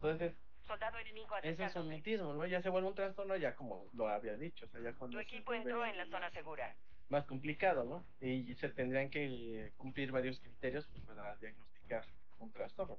[0.02, 0.34] Entonces,
[0.66, 2.46] Soldado enemigo eso es un mutismo, ¿no?
[2.48, 5.22] Ya se vuelve un trastorno, ya como lo había dicho, o sea, ya cuando Tu
[5.22, 6.76] equipo entró en la zona más- segura.
[7.10, 8.04] más complicado, ¿no?
[8.26, 12.06] Y se tendrían que cumplir varios criterios pues, para diagnosticar
[12.40, 12.98] un trastorno.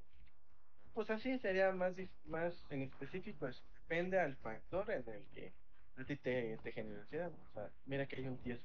[0.94, 3.64] Pues así sería más, más en específico eso.
[3.74, 5.52] Depende al factor en el que
[5.96, 7.30] a ti te, te genera ansiedad.
[7.30, 7.38] ¿no?
[7.42, 8.60] O sea, mira que hay un 10.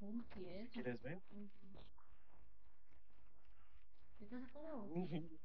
[0.00, 0.72] Un tieso.
[0.72, 1.18] ¿Quieres ver?
[1.30, 1.61] Ujú.
[4.22, 4.42] ¿Estás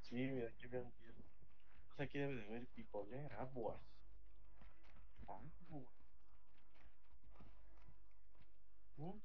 [0.00, 1.14] sí, mira, aquí veo un 10.
[1.86, 2.66] Pues aquí debe de haber
[3.12, 3.28] ¿eh?
[3.38, 3.80] Aguas.
[5.28, 5.86] Aguas.
[8.96, 9.20] Creo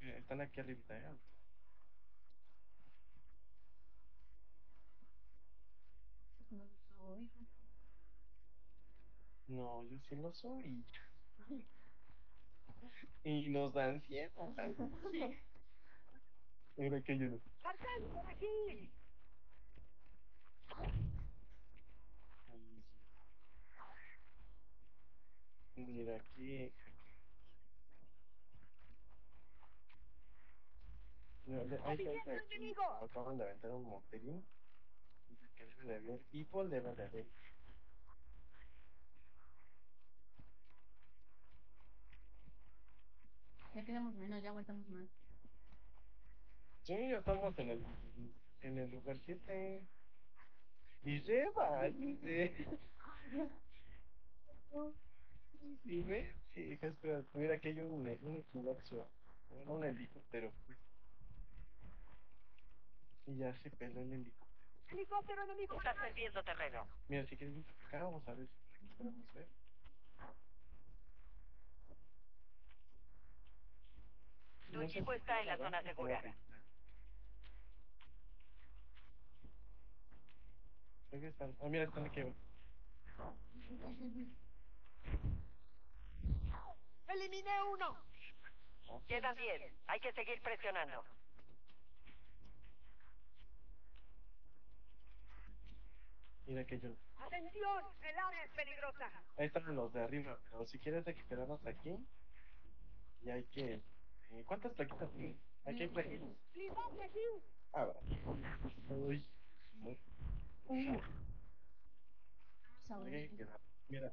[0.00, 1.16] que Están aquí arriba, ¿eh?
[6.50, 7.30] No soy.
[9.46, 10.84] No, yo sí lo soy.
[13.24, 14.30] Y nos dan ansiedad.
[15.12, 15.36] Sí.
[16.76, 17.38] Mira que no.
[17.62, 18.90] ¡Sartén, por aquí!
[25.76, 26.72] Mira aquí.
[31.46, 32.06] Mira, de- ahí.
[33.02, 34.44] Acaban de aventar un monterín.
[35.78, 37.26] Debe de haber people, debe de haber.
[43.74, 45.08] Ya quedamos menos, ya aguantamos más.
[46.82, 47.86] Sí, ya estamos en el,
[48.62, 49.86] en el lugar 7.
[51.04, 52.66] Y se va, dice.
[55.84, 59.08] Y ve, sí, espera, mira que hay un, un equinoccio.
[59.66, 60.78] Un helicóptero, pues.
[63.26, 64.50] Y ya se peló el helicóptero.
[64.88, 65.76] ¡Helicóptero enemigo!
[65.78, 66.88] Estás perdiendo terreno.
[67.08, 67.56] Mira, si quieres
[67.86, 69.59] acá, vamos a ver si aquí podemos ver.
[74.72, 76.22] Tu equipo está en la zona agarrar, segura.
[81.10, 81.56] que están.
[81.60, 82.20] Ah, mira, están aquí.
[87.08, 87.96] ¡Eliminé uno!
[89.08, 89.72] Quedan 10.
[89.88, 91.04] Hay que seguir presionando.
[96.46, 96.90] Mira que yo.
[97.18, 97.84] ¡Atención!
[98.02, 99.10] ¡El área es peligrosa!
[99.36, 101.96] Ahí están los de arriba, pero si quieres hay que quedarnos aquí.
[103.22, 103.80] Y hay que.
[104.32, 105.36] Eh, ¿Cuántas plaquitas tienes?
[105.64, 106.28] Aquí hay plaquitas.
[107.72, 107.94] Ah, va.
[108.94, 109.24] Uy.
[113.88, 114.12] Mira,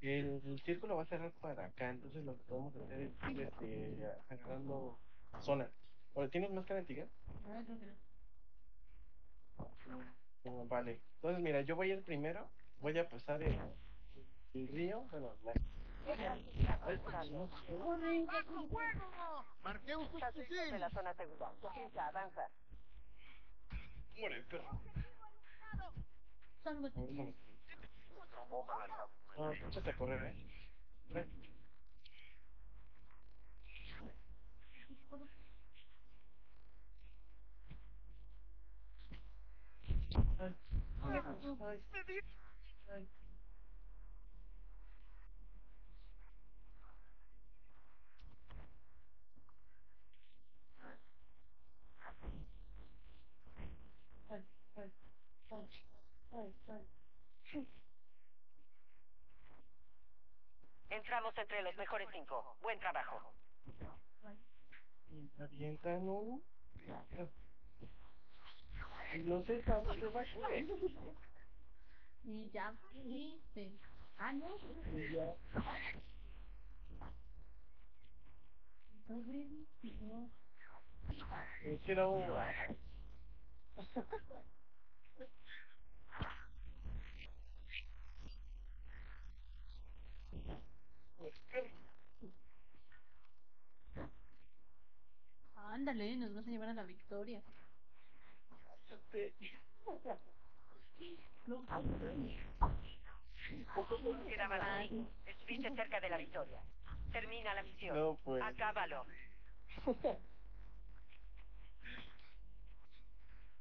[0.00, 4.06] el círculo va a cerrar para acá, entonces lo que podemos hacer es ir este,
[4.28, 4.98] agarrando
[5.40, 5.70] zona.
[6.14, 7.06] Ahora, ¿Tienes máscara antigua?
[7.44, 7.94] A ver, creo que no.
[10.66, 11.00] Vale.
[11.16, 12.48] Entonces, mira, yo voy a ir primero.
[12.80, 13.58] Voy a pasar el,
[14.54, 15.02] el río.
[15.10, 15.52] Bueno, la...
[18.26, 19.44] ¡Bajo fuego!
[19.62, 21.52] ¡Marqué un Estás lejos de la zona segura.
[21.98, 22.48] Avanza.
[24.16, 24.80] Muere, perro.
[26.64, 27.34] Sálvate.
[29.68, 30.34] Échate a correr, eh.
[31.10, 31.48] Ven.
[40.40, 40.54] Ay,
[41.02, 41.82] ay,
[42.90, 43.08] ay.
[54.30, 54.44] Ay,
[54.76, 54.92] ay,
[60.90, 62.56] Entramos entre los mejores cinco.
[62.60, 63.32] Buen trabajo.
[65.10, 65.30] Y.
[69.14, 69.62] Y no sé
[70.08, 70.66] va a caer.
[72.24, 73.72] Y ya fuiste.
[74.18, 74.58] Ah, no.
[74.92, 75.34] Y ya.
[81.64, 81.94] Es que
[95.56, 97.42] Ándale, nos vas a llevar a la victoria.
[100.96, 101.64] Cinco.
[105.26, 106.60] Estuviste cerca de la victoria.
[107.12, 107.96] Termina la misión.
[107.96, 108.42] No, pues.
[108.42, 109.06] Acábalo.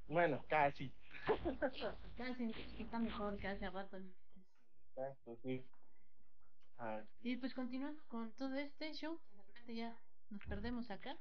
[0.08, 0.94] Bueno, casi.
[2.18, 3.98] Casi está mejor que hace rato.
[4.96, 5.64] Exacto, sí.
[6.80, 9.98] Ah, Y pues continuando con todo este show, de repente ya
[10.30, 11.18] nos perdemos acá.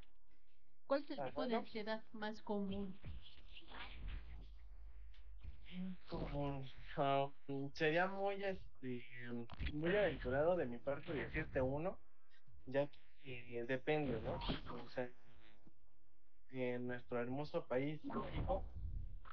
[0.86, 2.98] ¿Cuál es el tipo de ansiedad más común?
[6.06, 6.64] como,
[6.96, 7.28] ah,
[7.74, 9.04] sería muy este
[9.74, 11.98] muy aventurado de mi parte decirte uno
[12.66, 12.88] ya
[13.22, 14.38] que eh, depende no
[14.84, 15.08] o sea
[16.52, 18.64] en nuestro hermoso país México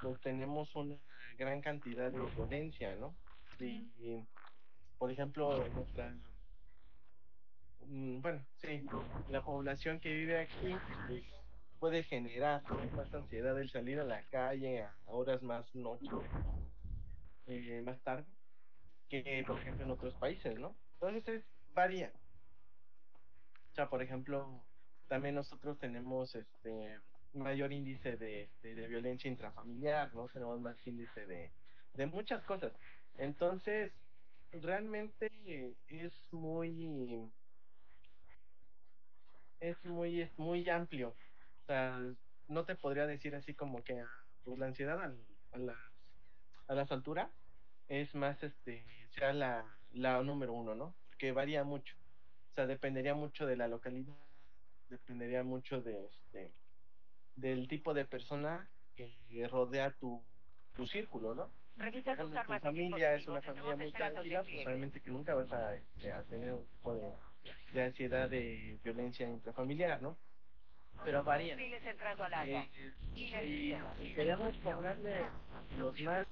[0.00, 0.96] pues tenemos una
[1.38, 3.14] gran cantidad de violencia no
[3.60, 4.22] y
[4.98, 6.14] por ejemplo nuestra
[7.80, 8.82] mm, bueno sí
[9.28, 10.74] la población que vive aquí
[11.06, 11.24] pues,
[11.78, 12.62] puede generar
[12.94, 16.10] más ansiedad el salir a la calle a horas más noche
[17.46, 18.26] eh, más tarde
[19.08, 20.76] que, por ejemplo, en otros países, ¿no?
[20.94, 22.12] Entonces, es- varía.
[23.70, 24.66] O sea, por ejemplo,
[25.08, 27.00] también nosotros tenemos este
[27.32, 30.28] mayor índice de, de, de violencia intrafamiliar, ¿no?
[30.28, 31.52] Tenemos más índice de,
[31.94, 32.72] de muchas cosas.
[33.18, 33.92] Entonces,
[34.60, 37.32] realmente es muy,
[39.60, 41.10] es muy, es muy amplio.
[41.62, 42.00] O sea,
[42.48, 44.10] no te podría decir así como que ah,
[44.42, 45.78] pues, la ansiedad al- a, las,
[46.68, 47.30] a las alturas
[47.88, 50.98] es más, este, sea la, la número uno, ¿no?
[51.08, 51.96] Porque varía mucho.
[52.52, 54.16] O sea, dependería mucho de la localidad,
[54.88, 56.56] dependería mucho de, este,
[57.36, 60.26] del tipo de persona que rodea tu,
[60.74, 61.54] tu círculo, ¿no?
[61.76, 65.52] Revisa tus armas tu familia es una familia muy tranquila, pues obviamente que nunca vas
[65.52, 67.12] a, este, a tener un tipo de,
[67.72, 70.16] de ansiedad de violencia intrafamiliar, ¿no?
[71.04, 71.54] Pero varía.
[71.54, 72.68] Entrando al área.
[73.16, 75.26] Eh, y, queríamos hablarle
[75.78, 76.26] los más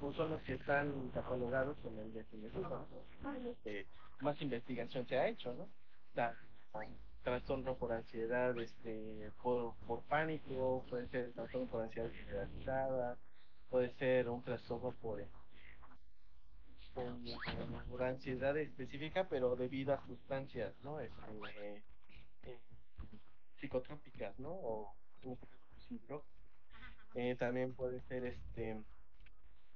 [0.00, 2.86] pues son los que están catalogados con el DSM-5, ¿no?
[3.64, 3.86] Eh,
[4.20, 5.68] más investigación se ha hecho, ¿no?
[6.14, 6.34] La,
[7.22, 13.18] trastorno por ansiedad, este, por, por pánico, puede ser trastorno por ansiedad generalizada,
[13.70, 15.22] puede ser un trastorno por,
[17.88, 21.00] por, ansiedad específica, pero debido a sustancias, ¿no?
[21.00, 21.82] Este,
[22.44, 22.60] eh,
[23.60, 24.50] psicotrópicas, ¿no?
[24.50, 25.36] O este
[26.08, 26.22] pues.
[27.14, 28.82] Eh, también puede ser este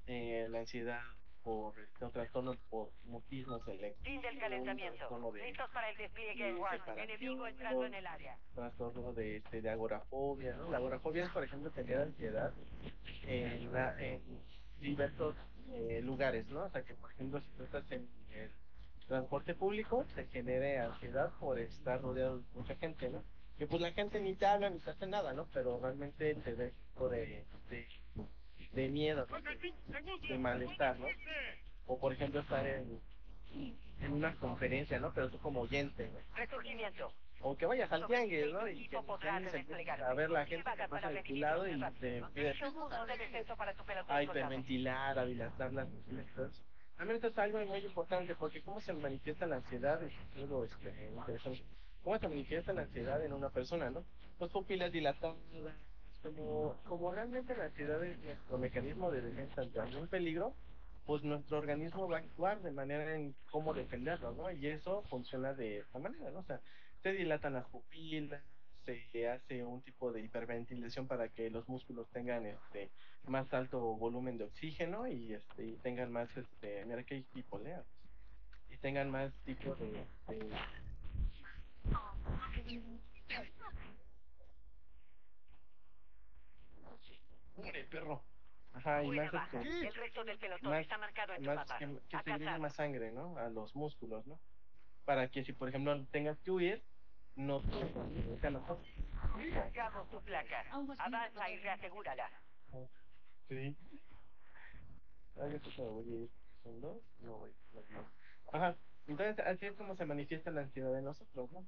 [0.06, 1.00] eh, la ansiedad
[1.42, 4.98] por este, un trastorno por mutismo selectivo, Fin del calentamiento.
[4.98, 7.02] trastorno de, Listos para el despliegue de.
[7.02, 8.38] Enemigo entrando en el área.
[8.54, 10.70] trastorno de, este, de agorafobia, ¿no?
[10.70, 12.52] La agorafobia es, por ejemplo, tener ansiedad
[13.26, 14.22] en, la- en
[14.80, 15.34] diversos
[15.72, 16.64] eh, lugares, ¿no?
[16.64, 18.50] O sea, que, por ejemplo, si tú estás en el
[19.08, 23.22] transporte público, te genere ansiedad por estar rodeado de mucha gente, ¿no?
[23.58, 25.46] Que pues la gente ni te habla ni te hace nada, ¿no?
[25.52, 26.54] Pero realmente te
[26.94, 27.86] tipo de, de,
[28.72, 29.26] de miedo,
[30.28, 31.06] de, malestar, ¿no?
[31.86, 33.00] O por ejemplo estar en,
[34.00, 35.12] en una conferencia, ¿no?
[35.12, 36.36] Pero tú como oyente, ¿no?
[36.36, 37.12] Resurgimiento.
[37.40, 38.68] o que vayas al tianguis, ¿no?
[38.68, 43.06] Y que a ver la gente que pasa de tu lado y te empieza Uso
[43.06, 46.62] de descenso para tu pelotón a hiperventilar, a dilatar las eso.
[46.96, 51.10] También esto es algo muy importante porque cómo se manifiesta la ansiedad es algo este,
[51.16, 51.64] interesante.
[52.04, 54.04] ¿Cómo se manifiesta la ansiedad en una persona, no?
[54.38, 55.36] Pues pupilas dilatadas,
[56.22, 60.54] como, como realmente la ansiedad es nuestro mecanismo de defensa ante algún peligro,
[61.06, 64.50] pues nuestro organismo va a actuar de manera en cómo defenderlo, ¿no?
[64.50, 66.40] Y eso funciona de esta manera, ¿no?
[66.40, 66.60] O sea,
[67.02, 68.42] se dilatan las pupilas,
[68.84, 72.90] se hace un tipo de hiperventilación para que los músculos tengan este
[73.26, 77.84] más alto volumen de oxígeno y este y tengan más este mira que hay hipoleas
[78.70, 80.04] y tengan más tipo de
[87.68, 88.22] ¡Ure, perro
[88.72, 89.60] ajá y más baja.
[89.62, 91.78] este El resto del pelotón más, está marcado en tu mapa.
[91.78, 92.60] que, que A se llegue cazar.
[92.60, 94.38] más sangre no a los músculos no
[95.04, 96.82] para que si por ejemplo tengas que huir
[97.36, 97.62] no
[98.40, 98.86] te nosotros
[99.54, 100.64] Marcamos tu placa.
[100.98, 102.30] Avanza y reasegúrala.
[103.48, 103.76] Sí.
[105.36, 106.30] Ah, yo creo que me voy a ir.
[106.62, 106.98] ¿Son dos?
[107.20, 107.50] No voy.
[107.72, 108.10] no, no.
[108.52, 108.76] Ajá.
[109.06, 111.64] Entonces, así es como se manifiesta la ansiedad de nosotros, ¿no?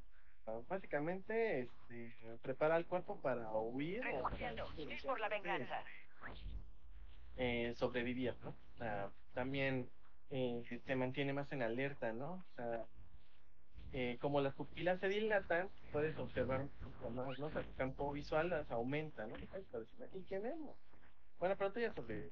[0.69, 4.69] Básicamente, este, prepara el cuerpo para huir o para, Resurgiendo.
[4.77, 5.85] Ir por la venganza.
[7.37, 8.51] eh, sobrevivir, ¿no?
[8.51, 9.89] O sea, también
[10.31, 12.33] eh, se mantiene más en alerta, ¿no?
[12.35, 12.85] O sea,
[13.93, 16.67] eh, como las pupilas se dilatan, puedes observar
[17.15, 17.47] más, ¿no?
[17.47, 19.35] O sea, tu campo visual las aumenta, ¿no?
[20.15, 20.77] ¿Y qué vemos?
[21.39, 22.31] Bueno, pero tú ya sobre,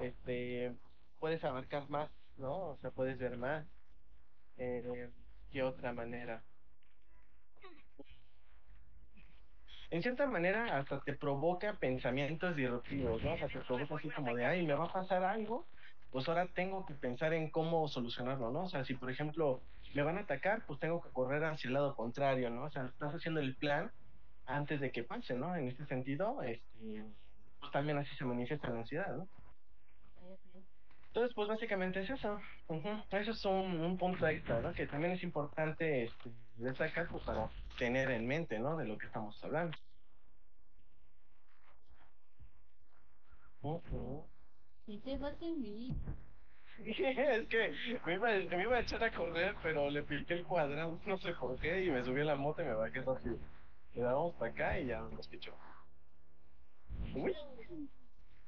[0.00, 0.74] este,
[1.20, 2.70] puedes abarcar más, ¿no?
[2.70, 3.66] O sea, puedes ver más.
[4.56, 5.10] Eh,
[5.50, 6.42] ¿Qué otra manera?
[9.90, 13.34] En cierta manera, hasta te provoca pensamientos disruptivos, ¿no?
[13.34, 15.66] O sea, te provoca así como de, ay, me va a pasar algo,
[16.10, 18.64] pues ahora tengo que pensar en cómo solucionarlo, ¿no?
[18.64, 19.62] O sea, si por ejemplo
[19.94, 22.64] me van a atacar, pues tengo que correr hacia el lado contrario, ¿no?
[22.64, 23.92] O sea, estás haciendo el plan
[24.46, 25.54] antes de que pase, ¿no?
[25.56, 27.04] En este sentido, este,
[27.60, 29.28] pues también así se manifiesta la ansiedad, ¿no?
[31.08, 32.40] Entonces, pues básicamente es eso.
[32.66, 32.88] Ujú.
[33.12, 34.72] Eso es un, un punto extra, ¿no?
[34.72, 38.76] Que también es importante este, destacar pues, para tener en mente, ¿no?
[38.76, 39.76] De lo que estamos hablando.
[43.62, 44.26] Ujú.
[44.86, 45.96] ¿Y qué vas a mí?
[46.84, 47.72] es que
[48.04, 51.32] me iba, me iba a echar a correr, pero le piqué el cuadrado, no sé
[51.34, 53.38] por qué, y me subí a la moto y me bajé rápido.
[53.94, 55.56] Y damos para acá y ya nos pichó.
[57.14, 57.34] Uy.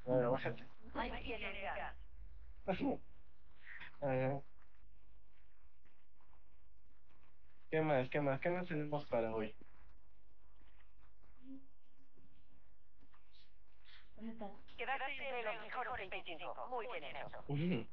[0.06, 0.64] A ver, bájate.
[0.94, 1.96] Gas.
[4.00, 4.42] Ajá.
[7.76, 8.08] ¿Qué más?
[8.08, 8.40] ¿Qué más?
[8.40, 9.54] ¿Qué más tenemos para hoy?
[14.16, 14.50] ¿Dónde estás?
[14.78, 16.68] Quedaste entre los mejores 25.
[16.70, 17.90] Muy bien.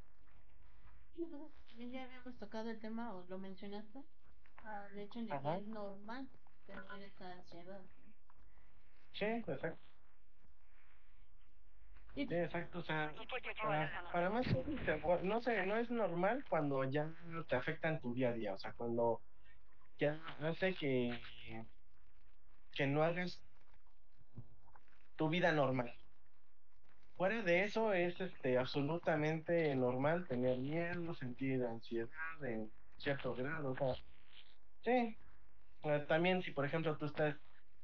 [1.67, 4.05] También ya habíamos tocado el tema o lo mencionaste.
[4.63, 6.29] Ah, de hecho, que es normal
[6.65, 7.81] tener esa ansiedad.
[9.11, 9.83] Sí, exacto.
[12.15, 12.79] Sí, exacto.
[12.79, 14.47] O sea, pues para, para más,
[15.23, 17.13] no sé, no es normal cuando ya
[17.49, 18.53] te afecta en tu día a día.
[18.53, 19.21] O sea, cuando
[19.99, 21.19] ya hace que,
[22.71, 23.41] que no hagas
[25.15, 25.93] tu vida normal.
[27.15, 32.09] Fuera de eso es este absolutamente normal tener miedo, sentir ansiedad
[32.43, 33.71] en cierto grado.
[33.71, 33.95] O sea,
[34.83, 35.17] sí.
[36.07, 37.35] También si por ejemplo tú estás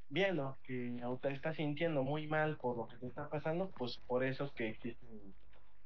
[0.09, 4.23] viendo que te estás sintiendo muy mal por lo que te está pasando, pues por
[4.23, 5.35] eso es que existen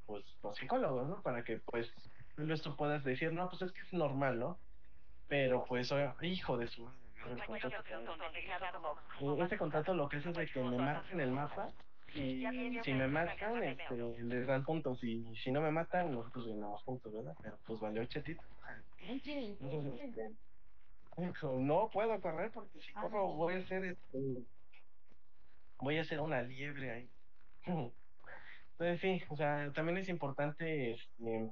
[0.06, 1.22] pues los psicólogos, ¿no?
[1.22, 1.92] Para que pues
[2.62, 4.60] tú puedas decir, no, pues es que es normal, ¿no?
[5.34, 6.88] Pero pues, hijo de su
[9.40, 11.72] Este contrato lo que hace es de que me marquen el mapa
[12.14, 12.46] y
[12.84, 17.12] si me matan, este, les dan puntos y si no me matan, nosotros ganamos puntos,
[17.12, 17.36] ¿verdad?
[17.42, 18.44] Pero pues valió chetito.
[19.00, 19.58] Entonces,
[21.18, 24.44] este, no puedo correr porque si corro voy a ser este,
[25.80, 27.10] voy a ser una liebre ahí.
[28.74, 31.50] Entonces sí, o sea, también es importante este,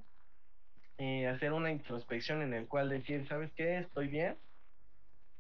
[1.02, 3.80] eh, hacer una introspección en el cual decir, ¿sabes qué?
[3.80, 4.38] Estoy bien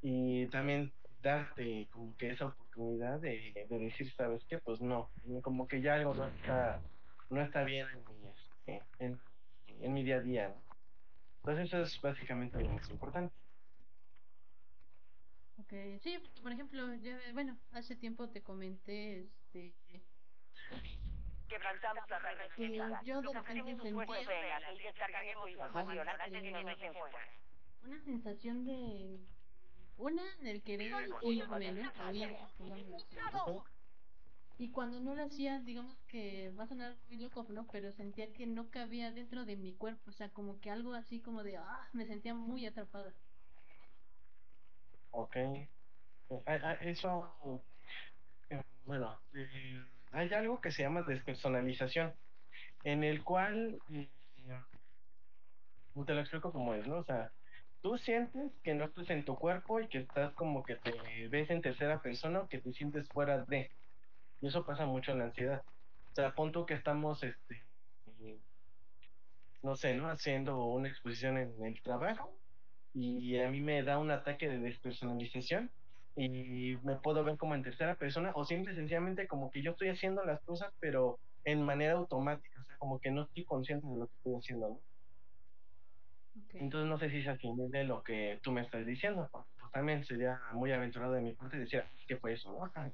[0.02, 0.92] y también
[1.22, 4.58] darte como que esa oportunidad de, de decir, ¿sabes qué?
[4.58, 5.12] Pues no,
[5.44, 6.82] como que ya algo no está,
[7.30, 10.56] no está bien en mi, este, en, mi día a día.
[11.44, 13.36] Entonces eso es básicamente lo más importante.
[15.60, 19.76] Ok, sí, por ejemplo, yo, bueno, hace tiempo te comenté, este,
[21.52, 23.76] Quebrantamos la red que yo de repente
[24.06, 24.34] Pues de
[26.64, 27.18] dejen fuera.
[27.84, 29.20] una sensación de,
[29.98, 30.94] una, del querer
[31.24, 31.92] irme, ¿no?
[32.60, 33.64] Ujú.
[34.60, 37.68] Y cuando no lo hacía, digamos que va a sonar muy loco, ¿no?
[37.72, 41.20] Pero sentía que no cabía dentro de mi cuerpo, o sea, como que algo así
[41.20, 43.12] como de, ah, me sentía muy atrapada.
[45.12, 45.36] Ok.
[45.36, 45.70] Eh,
[46.46, 47.62] ah, ah, Eso,
[48.50, 52.14] eh, bueno, eh, hay algo que se llama despersonalización,
[52.84, 54.10] en el cual, eh,
[56.06, 56.98] te lo explico cómo es, ¿no?
[56.98, 57.32] O sea,
[57.82, 61.50] tú sientes que no estás en tu cuerpo y que estás como que te ves
[61.50, 63.72] en tercera persona o que te sientes fuera de.
[64.42, 65.64] Y eso pasa mucho en la ansiedad.
[66.12, 67.64] O sea, pon tú que estamos, este,
[69.62, 70.10] no sé, ¿no?
[70.10, 72.38] Haciendo una exposición en el trabajo
[72.94, 75.72] y a mí me da un ataque de despersonalización
[76.16, 79.90] y me puedo ver como en tercera persona o simple sencillamente como que yo estoy
[79.90, 83.98] haciendo las cosas pero en manera automática, o sea, como que no estoy consciente de
[83.98, 84.76] lo que estoy haciendo, ¿no?
[86.44, 86.56] Ok.
[86.56, 90.40] Entonces no sé si se atiende lo que tú me estás diciendo, pues también sería
[90.54, 92.92] muy aventurado de mi parte decir que fue eso, ¿no?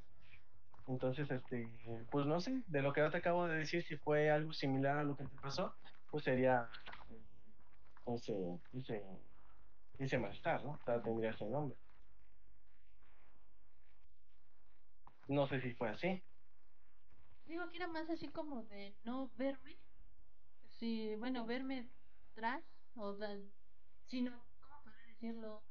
[0.87, 1.69] Entonces, este,
[2.09, 4.97] pues no sé, de lo que yo te acabo de decir, si fue algo similar
[4.97, 5.75] a lo que te pasó,
[6.09, 6.69] pues sería
[7.09, 8.33] eh, ese,
[8.73, 9.03] ese,
[9.99, 10.71] ese malestar, ¿no?
[10.71, 11.77] O sea, tendría ese nombre.
[15.27, 16.23] No sé si fue así.
[17.45, 19.77] Digo que era más así como de no verme,
[20.79, 21.89] sí, bueno, verme
[22.31, 22.63] atrás,
[22.95, 23.37] o da,
[24.07, 25.63] sino, ¿cómo poder decirlo?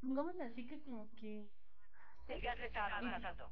[0.00, 1.48] Pongámoslo así que como que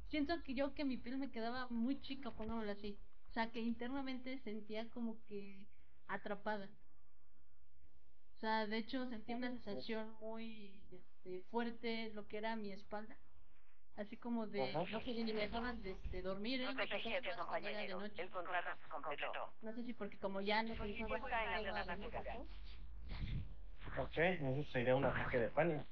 [0.08, 2.98] siento que yo que mi piel me quedaba muy chica, pongámoslo así.
[3.28, 5.66] O sea, que internamente sentía como que
[6.08, 6.68] atrapada.
[8.36, 13.16] O sea, de hecho sentía una sensación muy este, fuerte lo que era mi espalda.
[13.96, 14.84] Así como de, Ajá.
[14.90, 16.64] no sé, ni me dejaban de, de dormir, ¿eh?
[16.64, 16.88] No de
[17.36, 18.00] compañero.
[18.00, 18.22] noche.
[18.22, 19.32] El contrato se completó.
[19.62, 22.46] No sé si porque como ya no poco.
[23.98, 25.84] Ok, eso sería un ataque de pánico.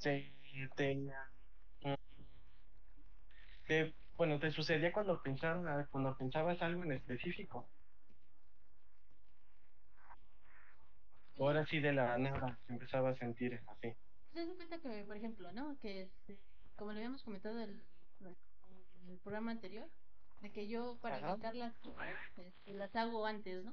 [0.00, 0.32] Sí,
[0.76, 1.94] te, mm,
[3.66, 7.68] te- bueno, te sucedía cuando pensaba, cuando pensabas algo en específico.
[11.38, 13.94] Ahora sí de la nada se empezaba a sentir así.
[14.32, 15.78] Se cuenta que, por ejemplo, ¿no?
[15.80, 16.38] Que este,
[16.82, 17.80] como lo habíamos comentado el,
[19.04, 19.88] en el programa anterior,
[20.40, 21.30] de que yo para Ajá.
[21.30, 23.72] evitar las cosas, este, las hago antes, ¿no?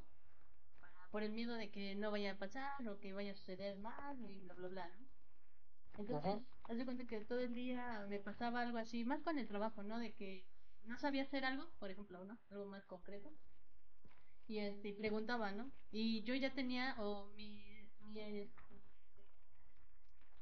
[1.09, 4.15] Por el miedo de que no vaya a pasar o que vaya a suceder mal
[4.29, 5.07] y bla, bla, bla, ¿no?
[5.97, 9.47] Entonces, haz de cuenta que todo el día me pasaba algo así, más con el
[9.47, 9.97] trabajo, ¿no?
[9.97, 10.45] De que
[10.85, 12.37] no sabía hacer algo, por ejemplo, ¿no?
[12.51, 13.31] Algo más concreto.
[14.47, 15.71] Y este, preguntaba, ¿no?
[15.91, 18.83] Y yo ya tenía, o mi, mi este,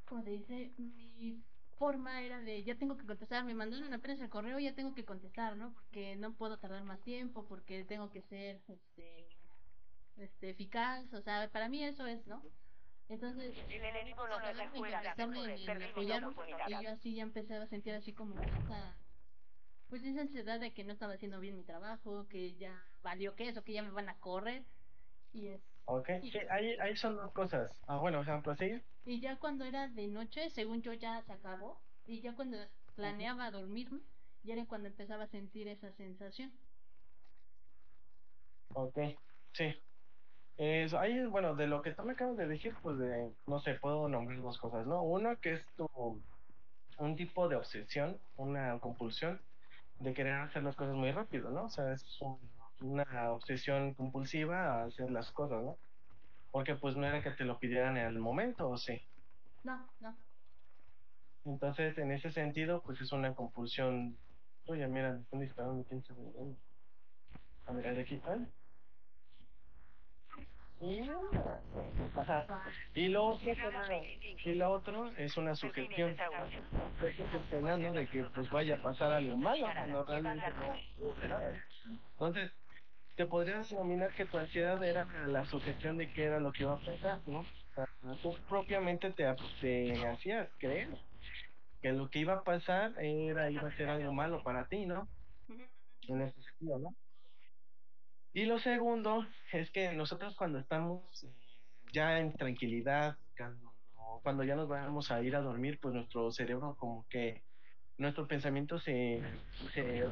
[0.03, 0.73] ¿cómo se dice?
[0.77, 1.41] Mi
[1.77, 5.05] forma era de, ya tengo que contestar, me mandaron apenas el correo, ya tengo que
[5.05, 5.73] contestar, ¿no?
[5.73, 9.27] Porque no puedo tardar más tiempo, porque tengo que ser, este,
[10.17, 12.43] este, eficaz, o sea, para mí eso es, ¿no?
[13.09, 15.01] Entonces, El enemigo nos tratar deja de fuera.
[15.03, 16.67] enfocarme en, en Perdimos la apoyarme, oportunidad.
[16.67, 18.97] y yo así ya empecé a sentir así como esa,
[19.89, 23.49] pues esa ansiedad de que no estaba haciendo bien mi trabajo, que ya valió que
[23.49, 24.65] eso, que ya me van a correr,
[25.33, 27.71] y es, Ok, sí, ahí, ahí son dos cosas.
[27.87, 28.83] Ah, bueno, ejemplo, ¿sigue?
[29.07, 32.57] Y ya cuando era de noche, según yo ya se acabó, y ya cuando
[32.93, 34.01] planeaba dormirme,
[34.43, 36.51] ya era cuando empezaba a sentir esa sensación.
[38.73, 38.97] Ok,
[39.53, 39.73] sí.
[40.57, 43.75] Es, ahí, bueno, de lo que tú me acabas de decir, pues de, no sé,
[43.75, 45.03] puedo nombrar dos cosas, ¿no?
[45.03, 45.87] Uno que es tu,
[46.99, 49.41] un tipo de obsesión, una compulsión
[49.99, 51.65] de querer hacer las cosas muy rápido, ¿no?
[51.65, 52.51] O sea, es un-
[52.81, 55.77] una obsesión compulsiva a hacer las cosas, ¿no?
[56.57, 58.99] Porque pues no era que te lo pidieran en el momento, ¿o sí?
[59.63, 60.17] No, no.
[61.45, 64.17] Entonces, en ese sentido, pues es una compulsión.
[64.65, 66.13] Oye, mira, me están disparando, ¿quién se
[67.67, 68.47] A ver, de aquí, ¿eh?
[70.81, 71.11] Y...
[72.17, 72.47] Ajá.
[72.95, 73.53] Y lo otro,
[74.43, 76.17] y lo otro es una sugestión.
[76.99, 80.73] De que pues vaya a pasar algo malo cuando realmente no.
[82.13, 82.51] Entonces,
[83.17, 86.73] te podrías denominar que tu ansiedad era la sugestión de qué era lo que iba
[86.73, 87.39] a pasar, ¿no?
[87.39, 87.89] O sea,
[88.21, 89.25] tú propiamente te,
[89.59, 90.89] te hacías creer
[91.81, 95.09] que lo que iba a pasar era, iba a ser algo malo para ti, ¿no?
[96.07, 96.95] En ese sentido, ¿no?
[98.33, 101.33] Y lo segundo es que nosotros cuando estamos eh,
[101.91, 103.73] ya en tranquilidad, cuando,
[104.21, 107.41] cuando ya nos vamos a ir a dormir, pues nuestro cerebro como que,
[107.97, 109.23] nuestro pensamiento se,
[109.73, 110.05] se,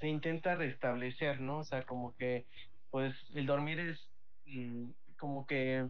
[0.00, 1.58] se intenta restablecer, ¿no?
[1.58, 2.46] O sea, como que,
[2.90, 4.10] pues el dormir es
[4.46, 5.88] mm, como que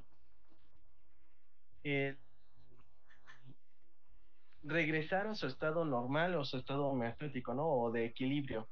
[4.63, 7.67] regresar a su estado normal o su estado homeostático, ¿no?
[7.69, 8.69] O de equilibrio.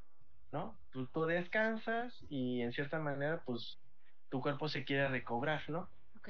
[0.55, 0.79] ¿no?
[0.93, 3.81] Tú, tú descansas y en cierta manera, pues,
[4.31, 5.91] tu cuerpo se quiere recobrar, ¿no?
[6.17, 6.29] Ok.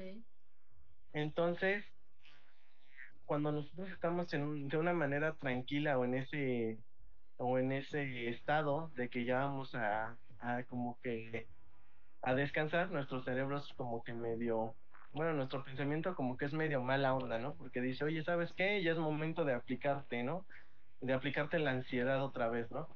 [1.12, 1.84] Entonces,
[3.26, 6.78] cuando nosotros estamos en un- de una manera tranquila o en ese,
[7.36, 11.46] o en ese estado de que ya vamos a, a como que
[12.22, 14.74] a descansar, nuestro cerebro es como que medio,
[15.12, 17.54] bueno, nuestro pensamiento como que es medio mala onda, ¿no?
[17.54, 18.82] Porque dice, oye, ¿sabes qué?
[18.82, 20.46] Ya es momento de aplicarte, ¿no?
[21.00, 22.88] De aplicarte la ansiedad otra vez, ¿no?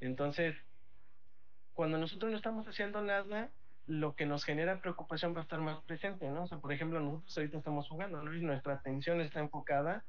[0.00, 0.54] Entonces,
[1.74, 3.50] cuando nosotros no estamos haciendo nada,
[3.86, 6.44] lo que nos genera preocupación va a estar más presente, ¿no?
[6.44, 8.34] O sea, por ejemplo, nosotros ahorita estamos jugando, ¿no?
[8.34, 10.04] Y nuestra atención está enfocada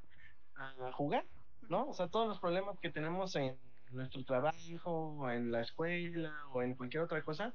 [0.54, 1.24] a jugar,
[1.68, 1.88] ¿no?
[1.88, 3.56] O sea, todos los problemas que tenemos en
[3.92, 7.54] nuestro trabajo, o en la escuela, o en cualquier otra cosa,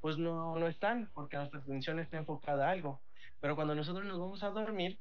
[0.00, 3.00] pues no, no están, porque nuestra atención está enfocada a algo.
[3.40, 4.98] Pero cuando nosotros nos vamos a dormir,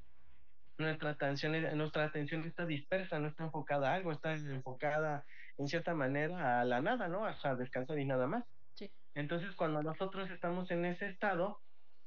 [0.78, 5.26] nuestra atención, nuestra atención está dispersa, no está enfocada a algo, está enfocada
[5.58, 7.26] en cierta manera a la nada, ¿no?
[7.26, 8.44] A descansar y nada más.
[8.74, 8.92] Sí.
[9.14, 11.60] Entonces, cuando nosotros estamos en ese estado,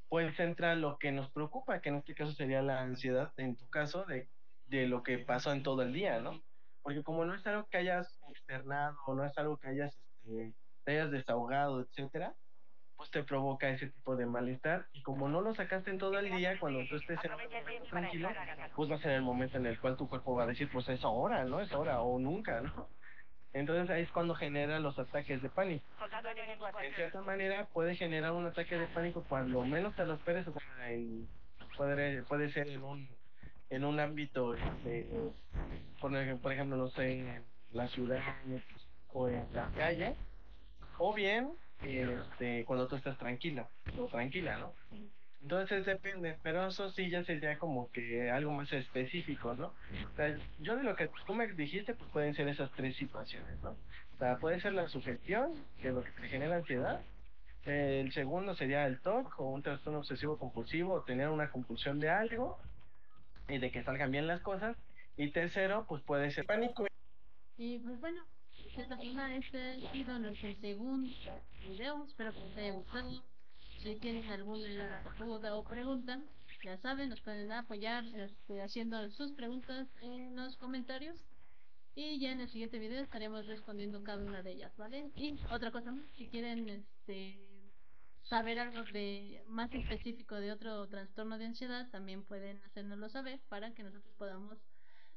[0.08, 3.68] pues entra lo que nos preocupa, que en este caso sería la ansiedad, en tu
[3.68, 4.28] caso, de,
[4.66, 6.42] de lo que pasó en todo el día, ¿no?
[6.86, 10.92] Porque como no es algo que hayas externado, no es algo que hayas, este, te
[10.92, 12.32] hayas desahogado, etcétera,
[12.96, 14.86] pues te provoca ese tipo de malestar.
[14.92, 18.28] Y como no lo sacaste en todo el día, cuando tú estés en un tranquilo,
[18.76, 20.88] pues va a ser el momento en el cual tu cuerpo va a decir, pues
[20.88, 21.60] es ahora, ¿no?
[21.60, 22.88] Es ahora o nunca, ¿no?
[23.52, 25.84] Entonces ahí es cuando genera los ataques de pánico.
[26.84, 30.52] En cierta manera puede generar un ataque de pánico cuando menos te lo esperes, o
[30.52, 31.26] sea, en-
[31.76, 33.15] puede, puede ser en un,
[33.70, 35.06] en un ámbito, este,
[36.00, 38.22] por, por ejemplo, no sé, en la ciudad
[39.12, 40.14] o en la calle,
[40.98, 41.50] o bien
[41.82, 44.72] este, cuando tú estás tranquila o tranquila, ¿no?
[45.42, 49.66] Entonces depende, pero eso sí ya sería como que algo más específico, ¿no?
[50.12, 53.60] O sea, yo de lo que tú me dijiste, pues pueden ser esas tres situaciones,
[53.62, 53.70] ¿no?
[53.70, 57.00] O sea, puede ser la sugestión, que es lo que te genera ansiedad.
[57.64, 62.08] El segundo sería el TOC o un trastorno obsesivo compulsivo, o tener una compulsión de
[62.08, 62.58] algo
[63.48, 64.76] y de que salgan bien las cosas.
[65.16, 66.86] Y tercero, pues puede ser pánico.
[67.56, 68.24] Y pues bueno,
[68.76, 71.10] esta semana este ha sido nuestro segundo
[71.66, 72.04] video.
[72.04, 73.22] Espero que les haya gustado.
[73.82, 76.20] Si tienen alguna duda o pregunta,
[76.62, 81.16] ya saben, nos pueden apoyar este, haciendo sus preguntas en los comentarios.
[81.94, 85.10] Y ya en el siguiente video estaremos respondiendo cada una de ellas, ¿vale?
[85.14, 87.38] Y otra cosa más, si quieren este,
[88.28, 93.72] saber algo de más específico de otro trastorno de ansiedad, también pueden hacérnoslo saber para
[93.72, 94.58] que nosotros podamos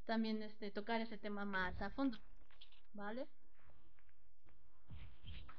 [0.05, 2.17] también este, tocar ese tema más a fondo,
[2.93, 3.27] ¿vale?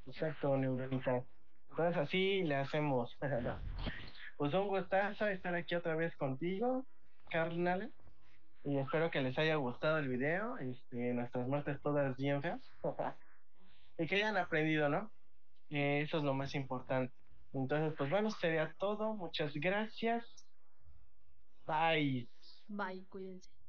[0.06, 1.24] Exacto, neuronita.
[1.70, 3.16] Entonces así le hacemos.
[4.36, 6.86] Pues un gustazo estar aquí otra vez contigo,
[7.28, 7.92] carnal.
[8.64, 10.56] Y espero que les haya gustado el video.
[10.56, 12.58] Este, nuestras muertes todas bien feas.
[13.98, 15.10] y que hayan aprendido, ¿no?
[15.68, 17.12] Eh, eso es lo más importante.
[17.52, 19.14] Entonces, pues bueno, sería todo.
[19.14, 20.46] Muchas gracias.
[21.66, 22.28] Bye.
[22.68, 23.59] Bye, cuídense.